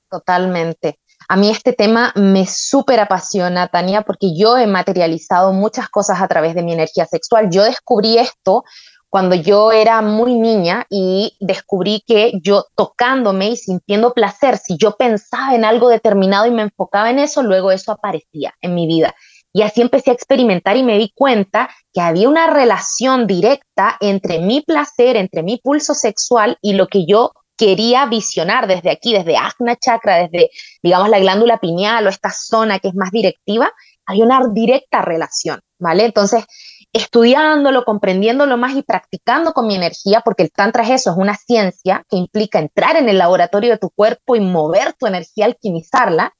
[0.09, 0.97] Totalmente.
[1.29, 6.27] A mí este tema me súper apasiona, Tania, porque yo he materializado muchas cosas a
[6.27, 7.49] través de mi energía sexual.
[7.49, 8.63] Yo descubrí esto
[9.09, 14.95] cuando yo era muy niña y descubrí que yo tocándome y sintiendo placer, si yo
[14.95, 19.15] pensaba en algo determinado y me enfocaba en eso, luego eso aparecía en mi vida.
[19.53, 24.39] Y así empecé a experimentar y me di cuenta que había una relación directa entre
[24.39, 29.35] mi placer, entre mi pulso sexual y lo que yo quería visionar desde aquí, desde
[29.35, 30.51] Agna Chakra, desde,
[30.83, 33.71] digamos, la glándula pineal o esta zona que es más directiva,
[34.05, 36.05] hay una directa relación, ¿vale?
[36.05, 36.45] Entonces,
[36.93, 41.35] estudiándolo, comprendiéndolo más y practicando con mi energía, porque el Tantra es eso, es una
[41.35, 46.33] ciencia que implica entrar en el laboratorio de tu cuerpo y mover tu energía, alquimizarla,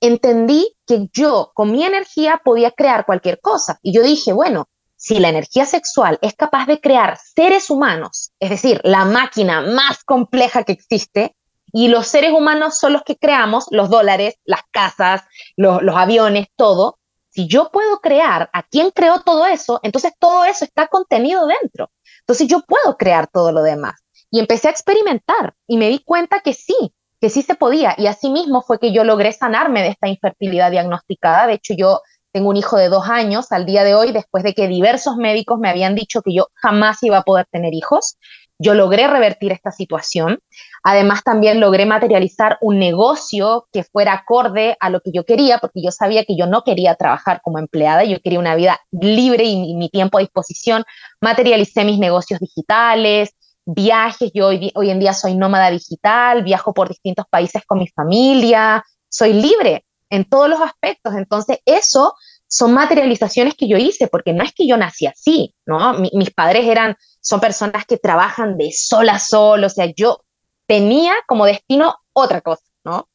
[0.00, 3.78] entendí que yo con mi energía podía crear cualquier cosa.
[3.82, 8.50] Y yo dije, bueno, si la energía sexual es capaz de crear seres humanos, es
[8.50, 11.36] decir, la máquina más compleja que existe,
[11.72, 15.22] y los seres humanos son los que creamos los dólares, las casas,
[15.56, 20.64] los, aviones, todo, si yo puedo crear a quien creó todo eso, entonces todo eso
[20.64, 21.90] está contenido dentro.
[22.20, 24.00] Entonces yo puedo crear todo lo demás.
[24.30, 27.94] Y empecé a experimentar y me di cuenta que sí, que sí se podía.
[27.98, 31.46] Y así mismo fue que yo logré sanarme de esta infertilidad diagnosticada.
[31.46, 32.00] De hecho, yo
[32.36, 35.58] tengo un hijo de dos años al día de hoy, después de que diversos médicos
[35.58, 38.18] me habían dicho que yo jamás iba a poder tener hijos.
[38.58, 40.40] Yo logré revertir esta situación.
[40.84, 45.80] Además, también logré materializar un negocio que fuera acorde a lo que yo quería, porque
[45.82, 49.74] yo sabía que yo no quería trabajar como empleada, yo quería una vida libre y,
[49.74, 50.84] mi tiempo a disposición.
[51.22, 53.30] Materialicé mis negocios digitales,
[53.64, 58.84] viajes, yo hoy en día soy nómada digital, viajo por distintos países con mi familia,
[59.08, 61.14] soy libre en todos los aspectos.
[61.14, 62.14] Entonces, eso
[62.48, 65.94] son materializaciones que yo hice, porque no es que yo nací así, ¿no?
[65.94, 70.20] mis padres eran, son personas que trabajan de sol a sol, o sea, yo
[70.66, 73.08] tenía como destino otra cosa, ¿no?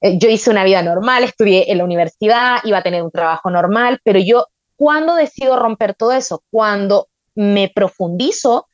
[0.00, 3.50] Eh, yo hice una vida normal, estudié en la universidad, iba a tener un trabajo
[3.50, 6.42] normal, pero yo, ¿cuándo decido romper todo eso?
[6.50, 8.68] Cuando me profundizo,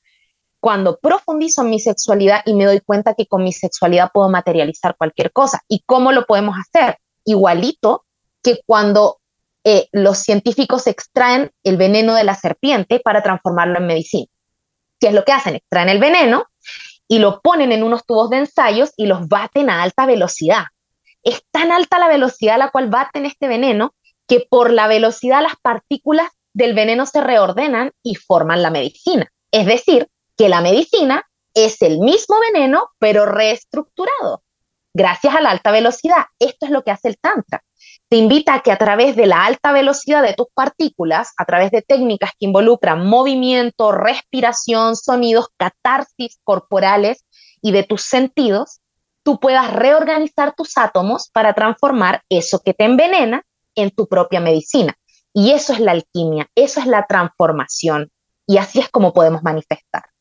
[0.60, 4.96] cuando profundizo en mi sexualidad y me doy cuenta que con mi sexualidad puedo materializar
[4.96, 5.60] cualquier cosa.
[5.68, 6.98] ¿Y cómo lo podemos hacer?
[7.24, 8.04] Igualito
[8.42, 9.18] que cuando
[9.64, 14.26] eh, los científicos extraen el veneno de la serpiente para transformarlo en medicina.
[14.98, 15.56] ¿Qué es lo que hacen?
[15.56, 16.46] Extraen el veneno
[17.06, 20.64] y lo ponen en unos tubos de ensayos y los baten a alta velocidad.
[21.22, 23.94] Es tan alta la velocidad a la cual baten este veneno
[24.26, 29.30] que por la velocidad las partículas del veneno se reordenan y forman la medicina.
[29.52, 34.42] Es decir, que la medicina es el mismo veneno, pero reestructurado,
[34.94, 36.24] gracias a la alta velocidad.
[36.38, 37.62] Esto es lo que hace el Tantra.
[38.08, 41.70] Te invita a que a través de la alta velocidad de tus partículas, a través
[41.70, 47.24] de técnicas que involucran movimiento, respiración, sonidos, catarsis corporales
[47.62, 48.80] y de tus sentidos,
[49.22, 54.94] tú puedas reorganizar tus átomos para transformar eso que te envenena en tu propia medicina.
[55.32, 58.10] Y eso es la alquimia, eso es la transformación.
[58.46, 60.11] Y así es como podemos manifestar.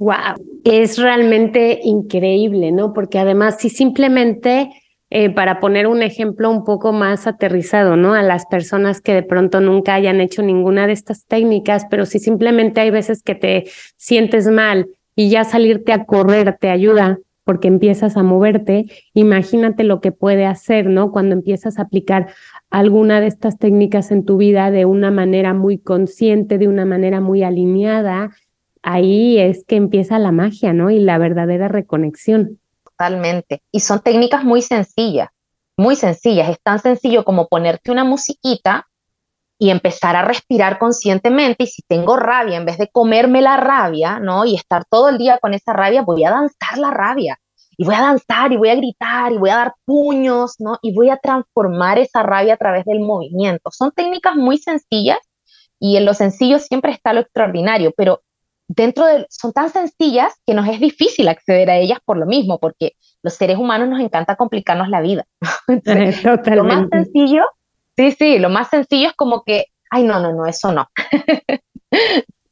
[0.00, 2.94] Wow, es realmente increíble, ¿no?
[2.94, 4.70] Porque además, si simplemente,
[5.10, 8.14] eh, para poner un ejemplo un poco más aterrizado, ¿no?
[8.14, 12.18] A las personas que de pronto nunca hayan hecho ninguna de estas técnicas, pero si
[12.18, 13.64] simplemente hay veces que te
[13.98, 20.00] sientes mal y ya salirte a correr te ayuda, porque empiezas a moverte, imagínate lo
[20.00, 21.12] que puede hacer, ¿no?
[21.12, 22.28] Cuando empiezas a aplicar
[22.70, 27.20] alguna de estas técnicas en tu vida de una manera muy consciente, de una manera
[27.20, 28.30] muy alineada,
[28.82, 30.90] ahí es que empieza la magia, ¿no?
[30.90, 32.60] Y la verdadera reconexión.
[32.84, 33.62] Totalmente.
[33.72, 35.28] Y son técnicas muy sencillas,
[35.76, 36.50] muy sencillas.
[36.50, 38.86] Es tan sencillo como ponerte una musiquita
[39.58, 41.64] y empezar a respirar conscientemente.
[41.64, 44.44] Y si tengo rabia, en vez de comerme la rabia, ¿no?
[44.44, 47.38] Y estar todo el día con esa rabia, voy a danzar la rabia.
[47.76, 50.78] Y voy a danzar y voy a gritar y voy a dar puños, ¿no?
[50.82, 53.70] Y voy a transformar esa rabia a través del movimiento.
[53.70, 55.18] Son técnicas muy sencillas
[55.78, 58.20] y en lo sencillo siempre está lo extraordinario, pero
[58.76, 62.58] dentro de, son tan sencillas que nos es difícil acceder a ellas por lo mismo,
[62.58, 65.26] porque los seres humanos nos encanta complicarnos la vida.
[66.56, 67.44] lo más sencillo,
[67.96, 70.88] sí, sí, lo más sencillo es como que, ay, no, no, no, eso no.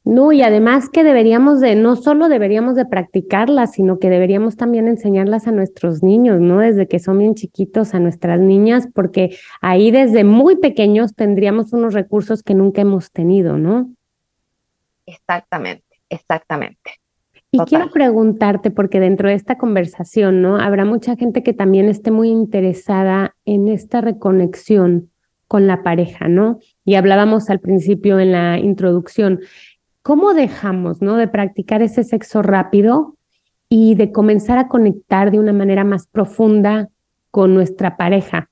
[0.05, 4.87] No, y además que deberíamos de, no solo deberíamos de practicarlas, sino que deberíamos también
[4.87, 6.57] enseñarlas a nuestros niños, ¿no?
[6.57, 11.93] Desde que son bien chiquitos, a nuestras niñas, porque ahí desde muy pequeños tendríamos unos
[11.93, 13.93] recursos que nunca hemos tenido, ¿no?
[15.05, 16.99] Exactamente, exactamente.
[17.51, 20.57] Y quiero preguntarte, porque dentro de esta conversación, ¿no?
[20.57, 25.09] Habrá mucha gente que también esté muy interesada en esta reconexión
[25.47, 26.59] con la pareja, ¿no?
[26.85, 29.39] Y hablábamos al principio en la introducción,
[30.03, 31.17] ¿cómo dejamos ¿no?
[31.17, 33.15] de practicar ese sexo rápido
[33.67, 36.89] y de comenzar a conectar de una manera más profunda
[37.31, 38.51] con nuestra pareja?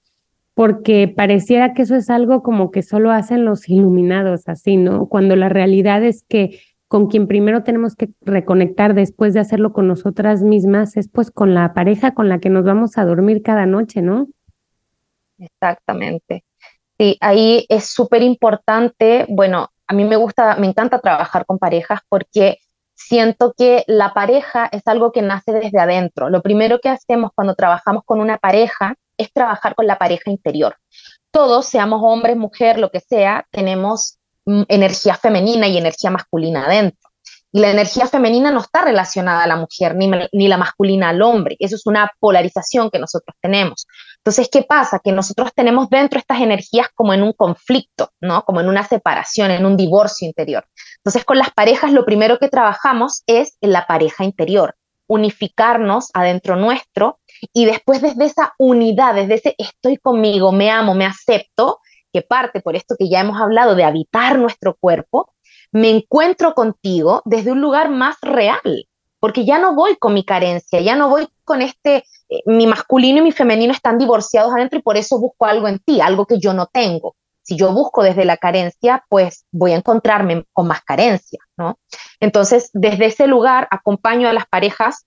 [0.55, 5.05] Porque pareciera que eso es algo como que solo hacen los iluminados, así, ¿no?
[5.05, 9.87] Cuando la realidad es que con quien primero tenemos que reconectar después de hacerlo con
[9.87, 13.65] nosotras mismas es pues con la pareja con la que nos vamos a dormir cada
[13.65, 14.27] noche, ¿no?
[15.37, 16.43] Exactamente.
[16.97, 21.99] Sí, ahí es súper importante, bueno, a mí me gusta, me encanta trabajar con parejas
[22.09, 22.57] porque
[22.95, 26.29] siento que la pareja es algo que nace desde adentro.
[26.29, 30.75] Lo primero que hacemos cuando trabajamos con una pareja es trabajar con la pareja interior.
[31.31, 34.17] Todos, seamos hombres, mujer, lo que sea, tenemos
[34.67, 37.09] energía femenina y energía masculina adentro.
[37.51, 41.21] Y la energía femenina no está relacionada a la mujer ni, ni, la masculina al
[41.21, 41.55] hombre.
[41.59, 43.87] Eso es una polarización que nosotros tenemos.
[44.17, 44.99] Entonces, ¿qué pasa?
[45.01, 48.43] Que nosotros tenemos dentro estas energías como en un conflicto, ¿no?
[48.43, 50.67] Como en una separación, en un divorcio interior.
[50.97, 54.75] Entonces, con las parejas lo primero que trabajamos es en la pareja interior,
[55.07, 57.19] unificarnos adentro nuestro
[57.53, 61.79] y después desde esa unidad, desde ese estoy conmigo, me amo, me acepto,
[62.21, 65.33] parte por esto que ya hemos hablado de habitar nuestro cuerpo,
[65.71, 68.87] me encuentro contigo desde un lugar más real,
[69.19, 73.19] porque ya no voy con mi carencia, ya no voy con este, eh, mi masculino
[73.19, 76.39] y mi femenino están divorciados adentro y por eso busco algo en ti, algo que
[76.39, 77.15] yo no tengo.
[77.41, 81.79] Si yo busco desde la carencia, pues voy a encontrarme con más carencia, ¿no?
[82.19, 85.05] Entonces, desde ese lugar acompaño a las parejas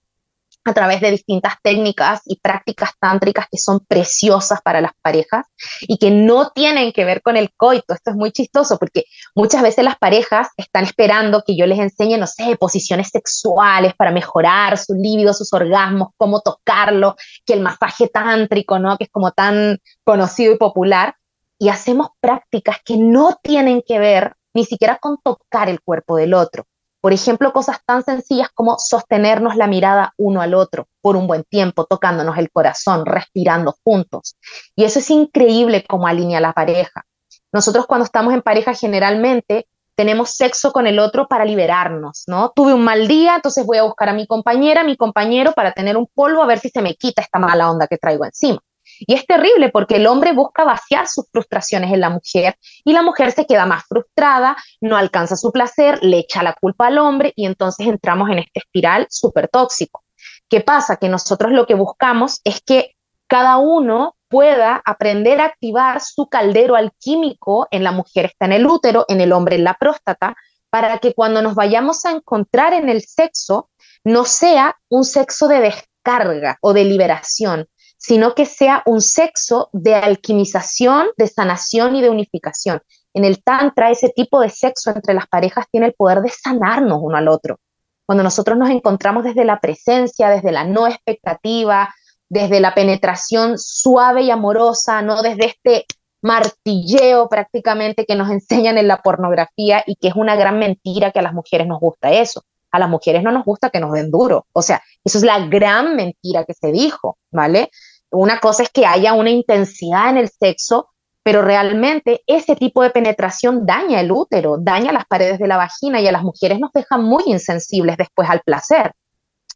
[0.65, 5.47] a través de distintas técnicas y prácticas tántricas que son preciosas para las parejas
[5.81, 7.95] y que no tienen que ver con el coito.
[7.95, 12.19] Esto es muy chistoso porque muchas veces las parejas están esperando que yo les enseñe,
[12.19, 18.09] no sé, posiciones sexuales para mejorar su líbido, sus orgasmos, cómo tocarlo, que el masaje
[18.09, 18.99] tántrico, ¿no?
[18.99, 21.15] Que es como tan conocido y popular.
[21.63, 26.33] y hacemos prácticas que no tienen que ver ni siquiera con tocar el cuerpo del
[26.33, 26.65] otro.
[27.01, 31.45] Por ejemplo, cosas tan sencillas como sostenernos la mirada uno al otro por un buen
[31.45, 34.37] tiempo, tocándonos el corazón, respirando juntos.
[34.77, 37.05] Y eso es increíble como alinea la pareja.
[37.53, 42.53] Nosotros cuando estamos en pareja generalmente tenemos sexo con el otro para liberarnos, ¿no?
[42.55, 45.97] Tuve un mal día, entonces voy a buscar a mi compañera, mi compañero para tener
[45.97, 48.61] un polvo a ver si se me quita esta mala onda que traigo encima.
[49.01, 53.03] Y es terrible porque el hombre busca vaciar sus frustraciones en la mujer y la
[53.03, 57.33] mujer se queda más frustrada, no alcanza su placer, le echa la culpa al hombre
[57.37, 60.05] y entonces entramos en este espiral súper tóxico.
[60.49, 60.97] ¿Qué pasa?
[60.97, 62.95] Que nosotros lo que buscamos es que
[63.27, 68.67] cada uno pueda aprender a activar su caldero alquímico, en la mujer está en el
[68.67, 70.37] útero, en el hombre en la próstata,
[70.71, 73.71] para que cuando nos vayamos a encontrar en el sexo,
[74.05, 77.69] no sea un sexo de descarga o de liberación,
[78.01, 82.81] sino que sea un sexo de alquimización, de sanación y de unificación.
[83.13, 86.99] En el Tantra, ese tipo de sexo entre las parejas tiene el poder de sanarnos
[87.03, 87.61] uno al otro.
[88.07, 91.95] Cuando nosotros nos encontramos desde la presencia, desde la no expectativa,
[92.31, 95.85] desde la penetración suave y amorosa, no desde este
[96.23, 101.19] martilleo prácticamente que nos enseñan en la pornografía y que es una gran mentira que
[101.19, 102.45] a las mujeres nos gusta eso.
[102.73, 104.47] A las mujeres no nos gusta que nos den duro.
[104.53, 107.71] O sea, eso es la gran mentira que se dijo, ¿vale?
[108.11, 110.89] Una cosa es que haya una intensidad en el sexo,
[111.23, 116.01] pero realmente ese tipo de penetración daña el útero, daña las paredes de la vagina
[116.01, 118.93] y a las mujeres nos deja muy insensibles después al placer.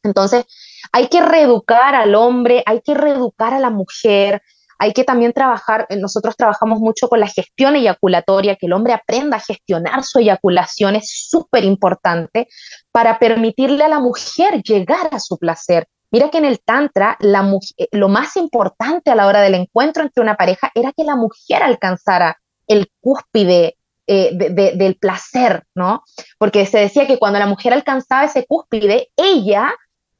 [0.03, 0.45] Entonces,
[0.93, 4.43] hay que reeducar al hombre, hay que reeducar a la mujer,
[4.79, 8.93] hay que también trabajar, eh, nosotros trabajamos mucho con la gestión eyaculatoria, que el hombre
[8.93, 12.49] aprenda a gestionar su eyaculación es súper importante
[12.93, 15.87] para permitirle a la mujer llegar a su placer.
[16.11, 20.23] Mira que en el Tantra eh, lo más importante a la hora del encuentro entre
[20.23, 23.77] una pareja era que la mujer alcanzara el cúspide
[24.07, 26.03] eh, del placer, ¿no?
[26.39, 29.73] Porque se decía que cuando la mujer alcanzaba ese cúspide, ella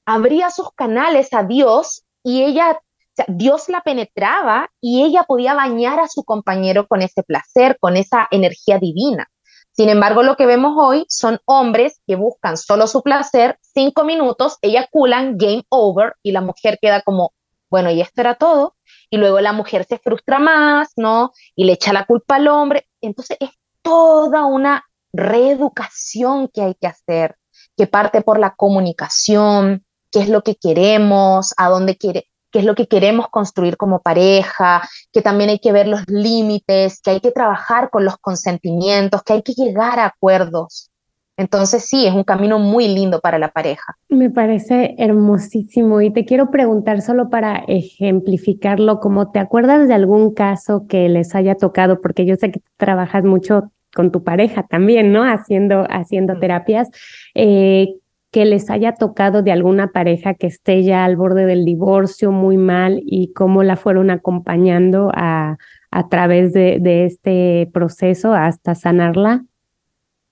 [0.07, 2.81] abría sus canales a Dios y ella,
[3.29, 8.27] Dios la penetraba y ella podía bañar a su compañero con ese placer, con esa
[8.31, 9.29] energía divina.
[9.77, 14.59] Sin embargo, lo que vemos hoy son hombres que buscan solo su placer, cinco minutos,
[14.63, 17.33] eyaculan, game over, y la mujer queda como,
[17.71, 18.77] bueno, y esto era todo.
[19.11, 21.33] Y luego la mujer se frustra más, ¿no?
[21.57, 22.87] Y le echa la culpa al hombre.
[23.01, 23.51] Entonces es
[23.83, 27.37] toda una reeducación que hay que hacer,
[27.77, 32.65] que parte por la comunicación, qué es lo que queremos, a dónde quiere, qué es
[32.65, 37.21] lo que queremos construir como pareja, que también hay que ver los límites, que hay
[37.21, 40.89] que trabajar con los consentimientos, que hay que llegar a acuerdos.
[41.37, 43.97] Entonces sí, es un camino muy lindo para la pareja.
[44.09, 50.33] Me parece hermosísimo y te quiero preguntar solo para ejemplificarlo, como te acuerdas de algún
[50.33, 55.13] caso que les haya tocado, porque yo sé que trabajas mucho con tu pareja también,
[55.13, 55.25] ¿no?
[55.25, 56.89] Haciendo, haciendo terapias.
[57.35, 57.97] Eh,
[58.35, 62.57] que les haya tocado de alguna pareja que esté ya al borde del divorcio muy
[62.57, 65.57] mal y cómo la fueron acompañando a,
[65.93, 69.45] a través de, este proceso hasta sanarla?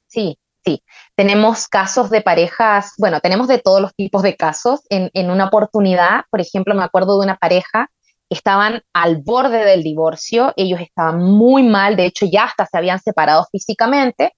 [0.09, 0.83] Sí, sí.
[1.15, 4.81] Tenemos casos de parejas, bueno, tenemos de todos los tipos de casos.
[4.91, 7.89] En, en una oportunidad, por ejemplo, me acuerdo de una pareja
[8.29, 12.99] estaban al borde del divorcio, ellos estaban muy mal, de hecho ya hasta se habían
[12.99, 14.33] separado físicamente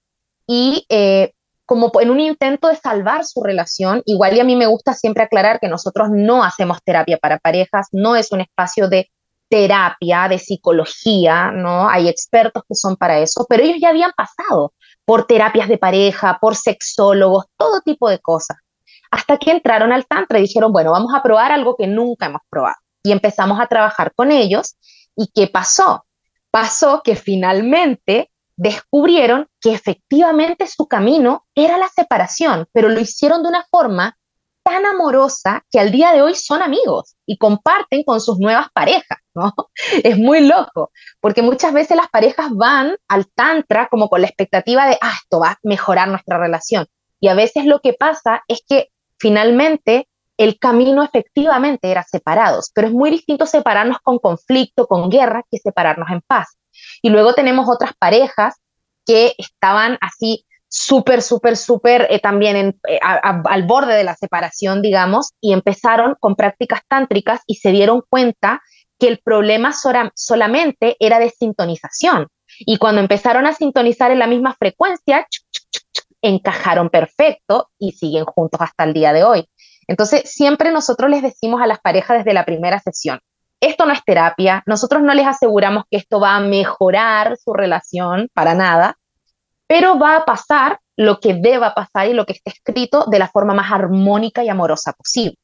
[0.45, 1.31] y eh,
[1.65, 5.23] como en un intento de salvar su relación, igual y a mí me gusta siempre
[5.23, 9.09] aclarar que nosotros no hacemos terapia para parejas, no es un espacio de
[9.49, 11.89] terapia, de psicología, ¿no?
[11.89, 14.73] Hay expertos que son para eso, pero ellos ya habían pasado
[15.05, 18.57] por terapias de pareja, por sexólogos, todo tipo de cosas.
[19.11, 22.41] Hasta que entraron al Tantra y dijeron, bueno, vamos a probar algo que nunca hemos
[22.49, 22.75] probado.
[23.03, 24.75] Y empezamos a trabajar con ellos.
[25.15, 26.05] ¿Y qué pasó?
[26.49, 33.49] Pasó que finalmente descubrieron que efectivamente su camino era la separación, pero lo hicieron de
[33.49, 34.17] una forma
[34.63, 39.19] tan amorosa que al día de hoy son amigos y comparten con sus nuevas parejas.
[40.03, 44.87] Es muy loco, porque muchas veces las parejas van al tantra como con la expectativa
[44.87, 46.87] de, ah, esto va a mejorar nuestra relación.
[47.19, 48.89] Y a veces lo que pasa es que
[49.19, 55.43] finalmente el camino efectivamente era separados, pero es muy distinto separarnos con conflicto, con guerra,
[55.49, 56.57] que separarnos en paz.
[57.01, 58.55] Y luego tenemos otras parejas
[59.05, 65.31] que estaban así súper, súper, súper eh, también eh, al borde de la separación, digamos,
[65.39, 68.61] y empezaron con prácticas tántricas y se dieron cuenta
[68.99, 69.73] que el problema
[70.15, 72.27] solamente era de sintonización.
[72.59, 75.27] Y cuando empezaron a sintonizar en la misma frecuencia,
[76.21, 79.47] encajaron perfecto y siguen juntos hasta el día de hoy.
[79.87, 83.19] Entonces, siempre nosotros les decimos a las parejas desde la primera sesión,
[83.61, 88.29] esto no es terapia, nosotros no les aseguramos que esto va a mejorar su relación
[88.33, 88.97] para nada,
[89.67, 93.27] pero va a pasar lo que deba pasar y lo que esté escrito de la
[93.27, 95.37] forma más armónica y amorosa posible.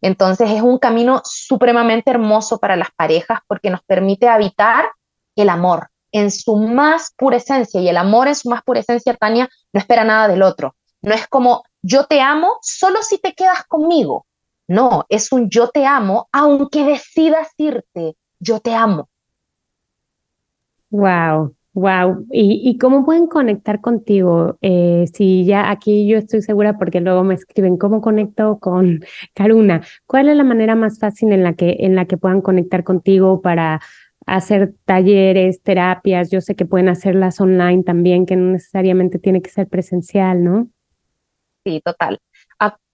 [0.00, 4.90] Entonces es un camino supremamente hermoso para las parejas porque nos permite habitar
[5.36, 9.14] el amor en su más pura esencia y el amor en su más pura esencia,
[9.14, 10.74] Tania, no espera nada del otro.
[11.00, 14.26] No es como yo te amo solo si te quedas conmigo.
[14.68, 18.16] No, es un yo te amo aunque decidas irte.
[18.38, 19.08] Yo te amo.
[20.90, 24.58] Wow, Wow, ¿Y, cómo pueden conectar contigo?
[24.60, 29.00] Eh, si ya aquí yo estoy segura porque luego me escriben cómo conecto con
[29.34, 29.80] Karuna.
[30.06, 33.40] ¿Cuál es la manera más fácil en la que en la que puedan conectar contigo
[33.40, 33.80] para
[34.26, 36.30] hacer talleres, terapias?
[36.30, 40.68] Yo sé que pueden hacerlas online también, que no necesariamente tiene que ser presencial, ¿no?
[41.64, 42.18] Sí, total.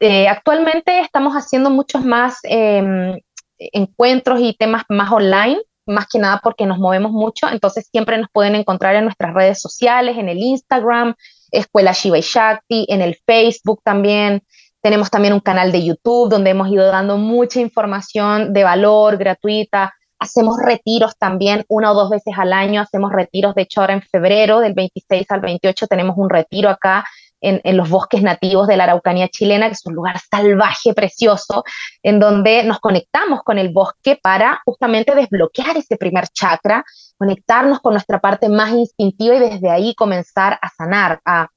[0.00, 3.18] Eh, actualmente estamos haciendo muchos más em,
[3.58, 5.58] encuentros y temas más online
[5.88, 9.60] más que nada porque nos movemos mucho, entonces siempre nos pueden encontrar en nuestras redes
[9.60, 11.14] sociales, en el Instagram,
[11.50, 14.42] Escuela Shiva y Shakti, en el Facebook también.
[14.80, 19.94] Tenemos también un canal de YouTube donde hemos ido dando mucha información de valor gratuita.
[20.20, 22.80] Hacemos retiros también una o dos veces al año.
[22.80, 27.04] Hacemos retiros, de hecho ahora en febrero, del 26 al 28, tenemos un retiro acá
[27.40, 31.64] en, los bosques nativos de la Araucanía chilena, que es un lugar salvaje, precioso,
[32.02, 36.84] en donde nos conectamos con el bosque para justamente desbloquear ese primer chakra,
[37.16, 41.48] conectarnos con nuestra parte más instintiva y desde ahí comenzar a sanar, a,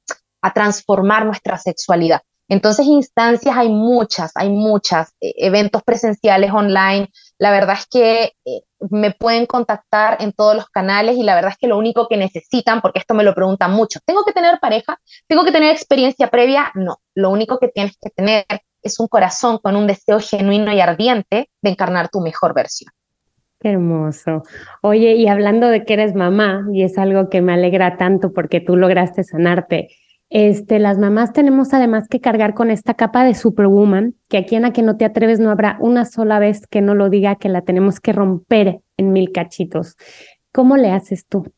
[0.42, 2.22] a transformar nuestra sexualidad.
[2.52, 7.10] Entonces, instancias hay muchas, hay muchas, e, eventos presenciales online.
[7.42, 8.62] La verdad es que eh,
[8.92, 12.16] me pueden contactar en todos los canales y la verdad es que lo único que
[12.16, 15.00] necesitan, porque esto me lo preguntan mucho, ¿tengo que tener pareja?
[15.28, 16.72] ¿Tengo que tener experiencia previa?
[16.76, 18.46] No, lo único que tienes que tener
[18.84, 22.94] es un corazón con un deseo genuino y ardiente de encarnar tu mejor versión.
[23.60, 24.44] Qué hermoso.
[24.84, 28.62] Oye, y hablando de que eres mamá, y es algo que me alegra tanto porque
[28.62, 29.88] tú lograste sanarte,
[30.34, 34.62] este, las mamás tenemos además que cargar con esta capa de superwoman, que aquí en
[34.62, 37.50] la que no te atreves no habrá una sola vez que no lo diga, que
[37.50, 39.98] la tenemos que romper en mil cachitos.
[40.54, 41.52] ¿Cómo le haces tú?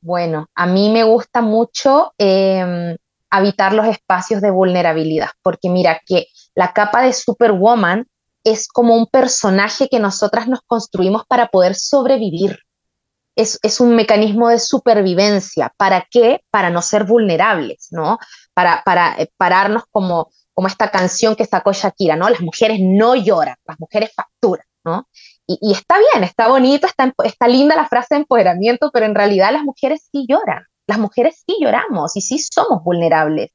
[0.00, 2.96] Bueno, a mí me gusta mucho em,
[3.30, 8.08] habitar los espacios de vulnerabilidad, porque mira que la capa de superwoman
[8.42, 12.58] es como un personaje que nosotras nos construimos para poder sobrevivir
[13.36, 15.72] es, un mecanismo de supervivencia.
[15.76, 16.40] ¿Para qué?
[16.50, 18.18] Para no ser vulnerables, ¿no?
[18.52, 22.28] Para, para eh, pararnos como, como esta canción que sacó Shakira, ¿no?
[22.28, 25.08] Las mujeres no lloran, las mujeres facturan, ¿no?
[25.46, 29.52] Y, está bien, está bonito, está, está linda la frase de empoderamiento, pero en realidad
[29.52, 33.50] las mujeres sí lloran, las mujeres sí lloramos y sí somos vulnerables.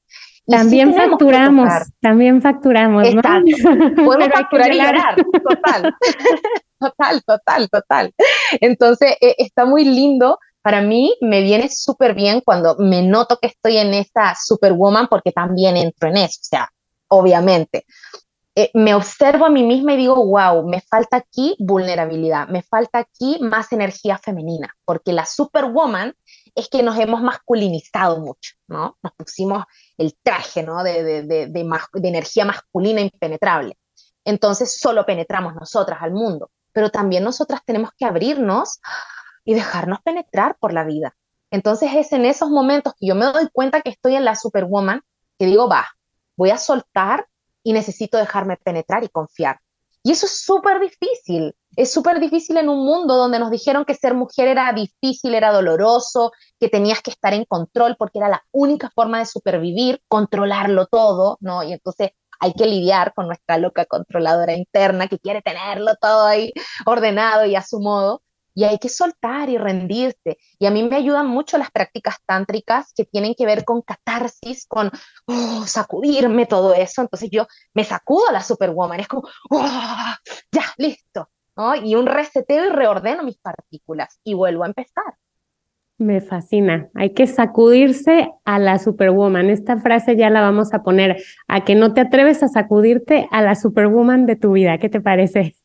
[0.45, 1.69] también facturamos,
[1.99, 3.11] también facturamos.
[3.15, 3.21] ¿no?
[4.05, 5.95] Podemos facturar y llorar, total.
[6.79, 8.13] total, total, total.
[8.61, 10.39] Entonces, eh, está muy lindo.
[10.61, 15.31] Para mí me viene súper bien cuando me noto que estoy en esa superwoman porque
[15.31, 16.69] también entro en eso, o sea,
[17.07, 17.85] obviamente.
[18.55, 22.99] Eh, me observo a mí misma y digo, wow, me falta aquí vulnerabilidad, me falta
[22.99, 26.13] aquí más energía femenina, porque la superwoman
[26.55, 28.97] es que nos hemos masculinizado mucho, ¿no?
[29.01, 29.63] Nos pusimos
[29.97, 30.83] el traje, ¿no?
[30.83, 33.77] De, de, de, de energía masculina impenetrable.
[34.25, 38.79] Entonces solo penetramos nosotras al mundo pero también nosotras tenemos que abrirnos
[39.45, 41.15] y dejarnos penetrar por la vida.
[41.51, 45.01] Entonces es en esos momentos que yo me doy cuenta que estoy en la superwoman,
[45.37, 45.87] que digo, va,
[46.35, 47.27] voy a soltar
[47.63, 49.59] y necesito dejarme penetrar y confiar.
[50.03, 51.55] Y eso es súper difícil.
[51.75, 55.51] Es súper difícil en un mundo donde nos dijeron que ser mujer era difícil, era
[55.51, 60.87] doloroso, que tenías que estar en control porque era la única forma de supervivir, controlarlo
[60.87, 61.63] todo, ¿no?
[61.63, 66.53] Y entonces hay que lidiar con nuestra loca controladora interna que quiere tenerlo todo ahí
[66.85, 68.23] ordenado y a su modo.
[68.55, 70.37] Y hay que soltar y rendirse.
[70.57, 74.65] Y a mí me ayudan mucho las prácticas tántricas que tienen que ver con catarsis,
[74.67, 74.91] con
[75.27, 77.01] oh, sacudirme todo eso.
[77.01, 78.99] Entonces yo me sacudo a la superwoman.
[78.99, 80.15] Es como, oh,
[80.51, 81.29] ya, listo.
[81.83, 85.15] Y un reseteo y reordeno mis partículas y vuelvo a empezar.
[85.99, 86.87] Me fascina.
[86.95, 89.49] Hay que sacudirse a la Superwoman.
[89.49, 93.41] Esta frase ya la vamos a poner a que no te atreves a sacudirte a
[93.41, 94.77] la Superwoman de tu vida.
[94.77, 95.57] ¿Qué te parece?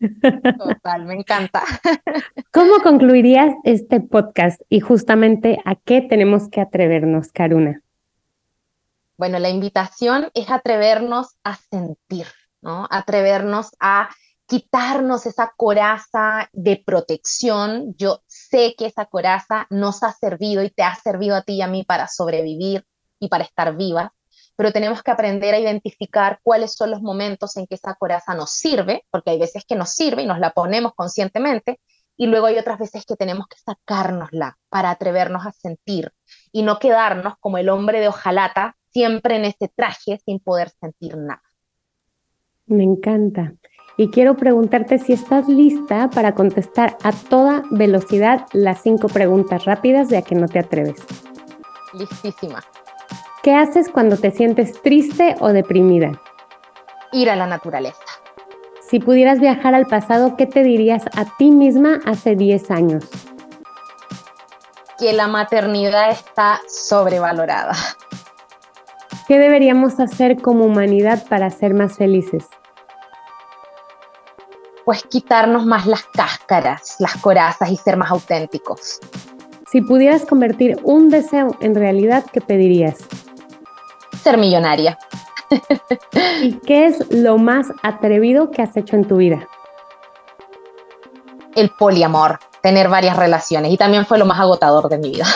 [0.59, 1.63] Total, me encanta.
[2.53, 7.83] ¿Cómo concluirías este podcast y justamente a qué tenemos que atrevernos, Karuna?
[9.17, 12.27] Bueno, la invitación es atrevernos a sentir,
[12.61, 12.89] ¿no?
[12.91, 14.09] Atrevernos a
[14.47, 17.95] quitarnos esa coraza de protección.
[17.97, 21.63] Yo sé que esa coraza nos ha servido y te ha servido a ti y
[21.63, 22.85] a mí para sobrevivir
[23.19, 24.13] y para estar viva,
[24.57, 28.51] pero tenemos que aprender a identificar cuáles son los momentos en que esa coraza nos
[28.51, 31.81] sirve, porque hay veces que nos sirve y nos la ponemos conscientemente,
[32.17, 36.13] y luego hay otras veces que tenemos que sacárnosla para atrevernos a sentir
[36.53, 41.17] y no quedarnos como el hombre de hojalata, siempre en ese traje sin poder sentir
[41.17, 41.43] nada.
[42.67, 43.53] Me encanta.
[43.97, 50.09] Y quiero preguntarte si estás lista para contestar a toda velocidad las cinco preguntas rápidas
[50.09, 50.97] de a que no te atreves.
[51.93, 52.63] Listísima.
[53.45, 56.21] ¿Qué haces cuando te sientes triste o deprimida?
[57.13, 58.03] Ir a la naturaleza.
[58.89, 63.05] Si pudieras viajar al pasado, ¿qué te dirías a ti misma hace 10 años?
[64.99, 67.75] Que la maternidad está sobrevalorada.
[69.29, 72.47] ¿Qué deberíamos hacer como humanidad para ser más felices?
[74.85, 79.01] Pues quitarnos más las cáscaras, las corazas y ser más auténticos.
[79.71, 82.99] Si pudieras convertir un deseo en realidad, ¿qué pedirías?
[84.23, 84.99] Ser millonaria.
[86.43, 89.49] ¿Y qué es lo más atrevido que has hecho en tu vida?
[91.55, 95.27] El poliamor, tener varias relaciones y también fue lo más agotador de mi vida.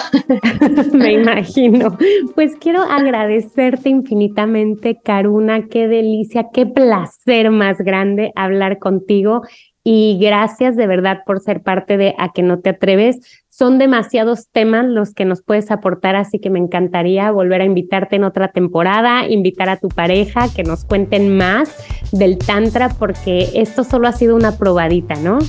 [0.94, 1.98] Me imagino.
[2.34, 9.42] Pues quiero agradecerte infinitamente, Karuna, qué delicia, qué placer más grande hablar contigo
[9.84, 13.44] y gracias de verdad por ser parte de A que no te atreves.
[13.50, 18.16] Son demasiados temas los que nos puedes aportar, así que me encantaría volver a invitarte
[18.16, 21.76] en otra temporada, invitar a tu pareja, que nos cuenten más
[22.10, 25.40] del Tantra, porque esto solo ha sido una probadita, ¿no?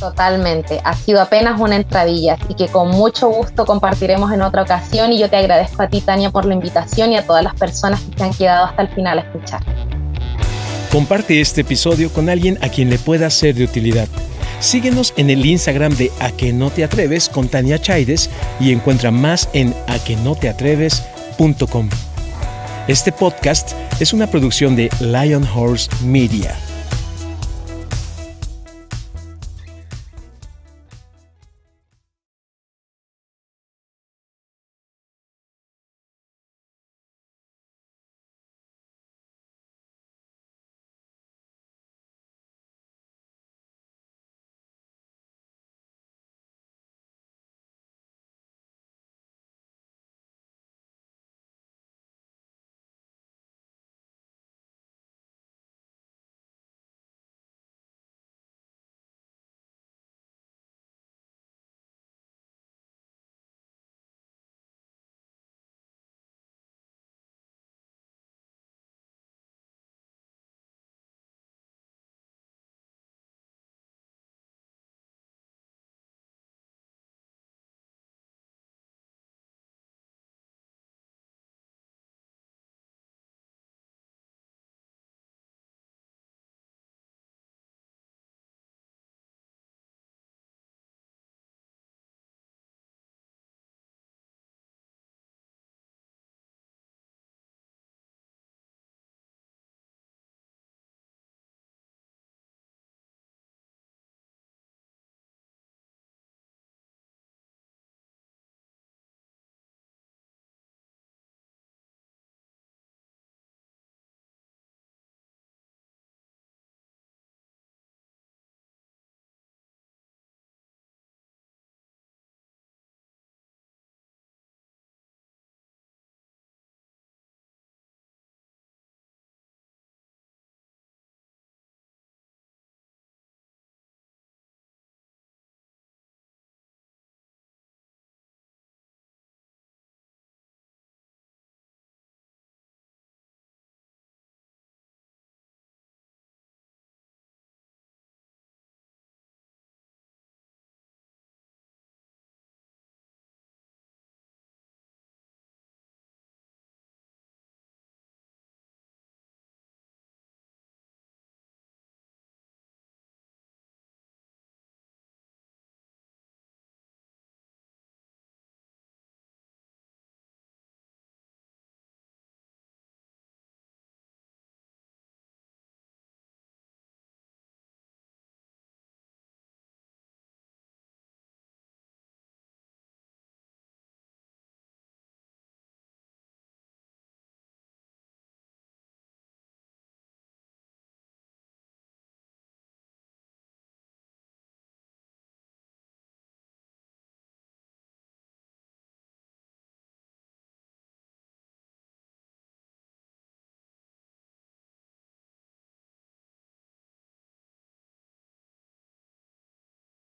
[0.00, 5.12] Totalmente, ha sido apenas una entradilla, así que con mucho gusto compartiremos en otra ocasión
[5.12, 8.00] y yo te agradezco a ti, Tania, por la invitación y a todas las personas
[8.00, 9.60] que se han quedado hasta el final a escuchar.
[10.90, 14.08] Comparte este episodio con alguien a quien le pueda ser de utilidad.
[14.58, 19.10] Síguenos en el Instagram de A que no te atreves con Tania Chaides y encuentra
[19.10, 21.90] más en aquenoteatreves.com.
[22.88, 26.56] Este podcast es una producción de Lion Horse Media.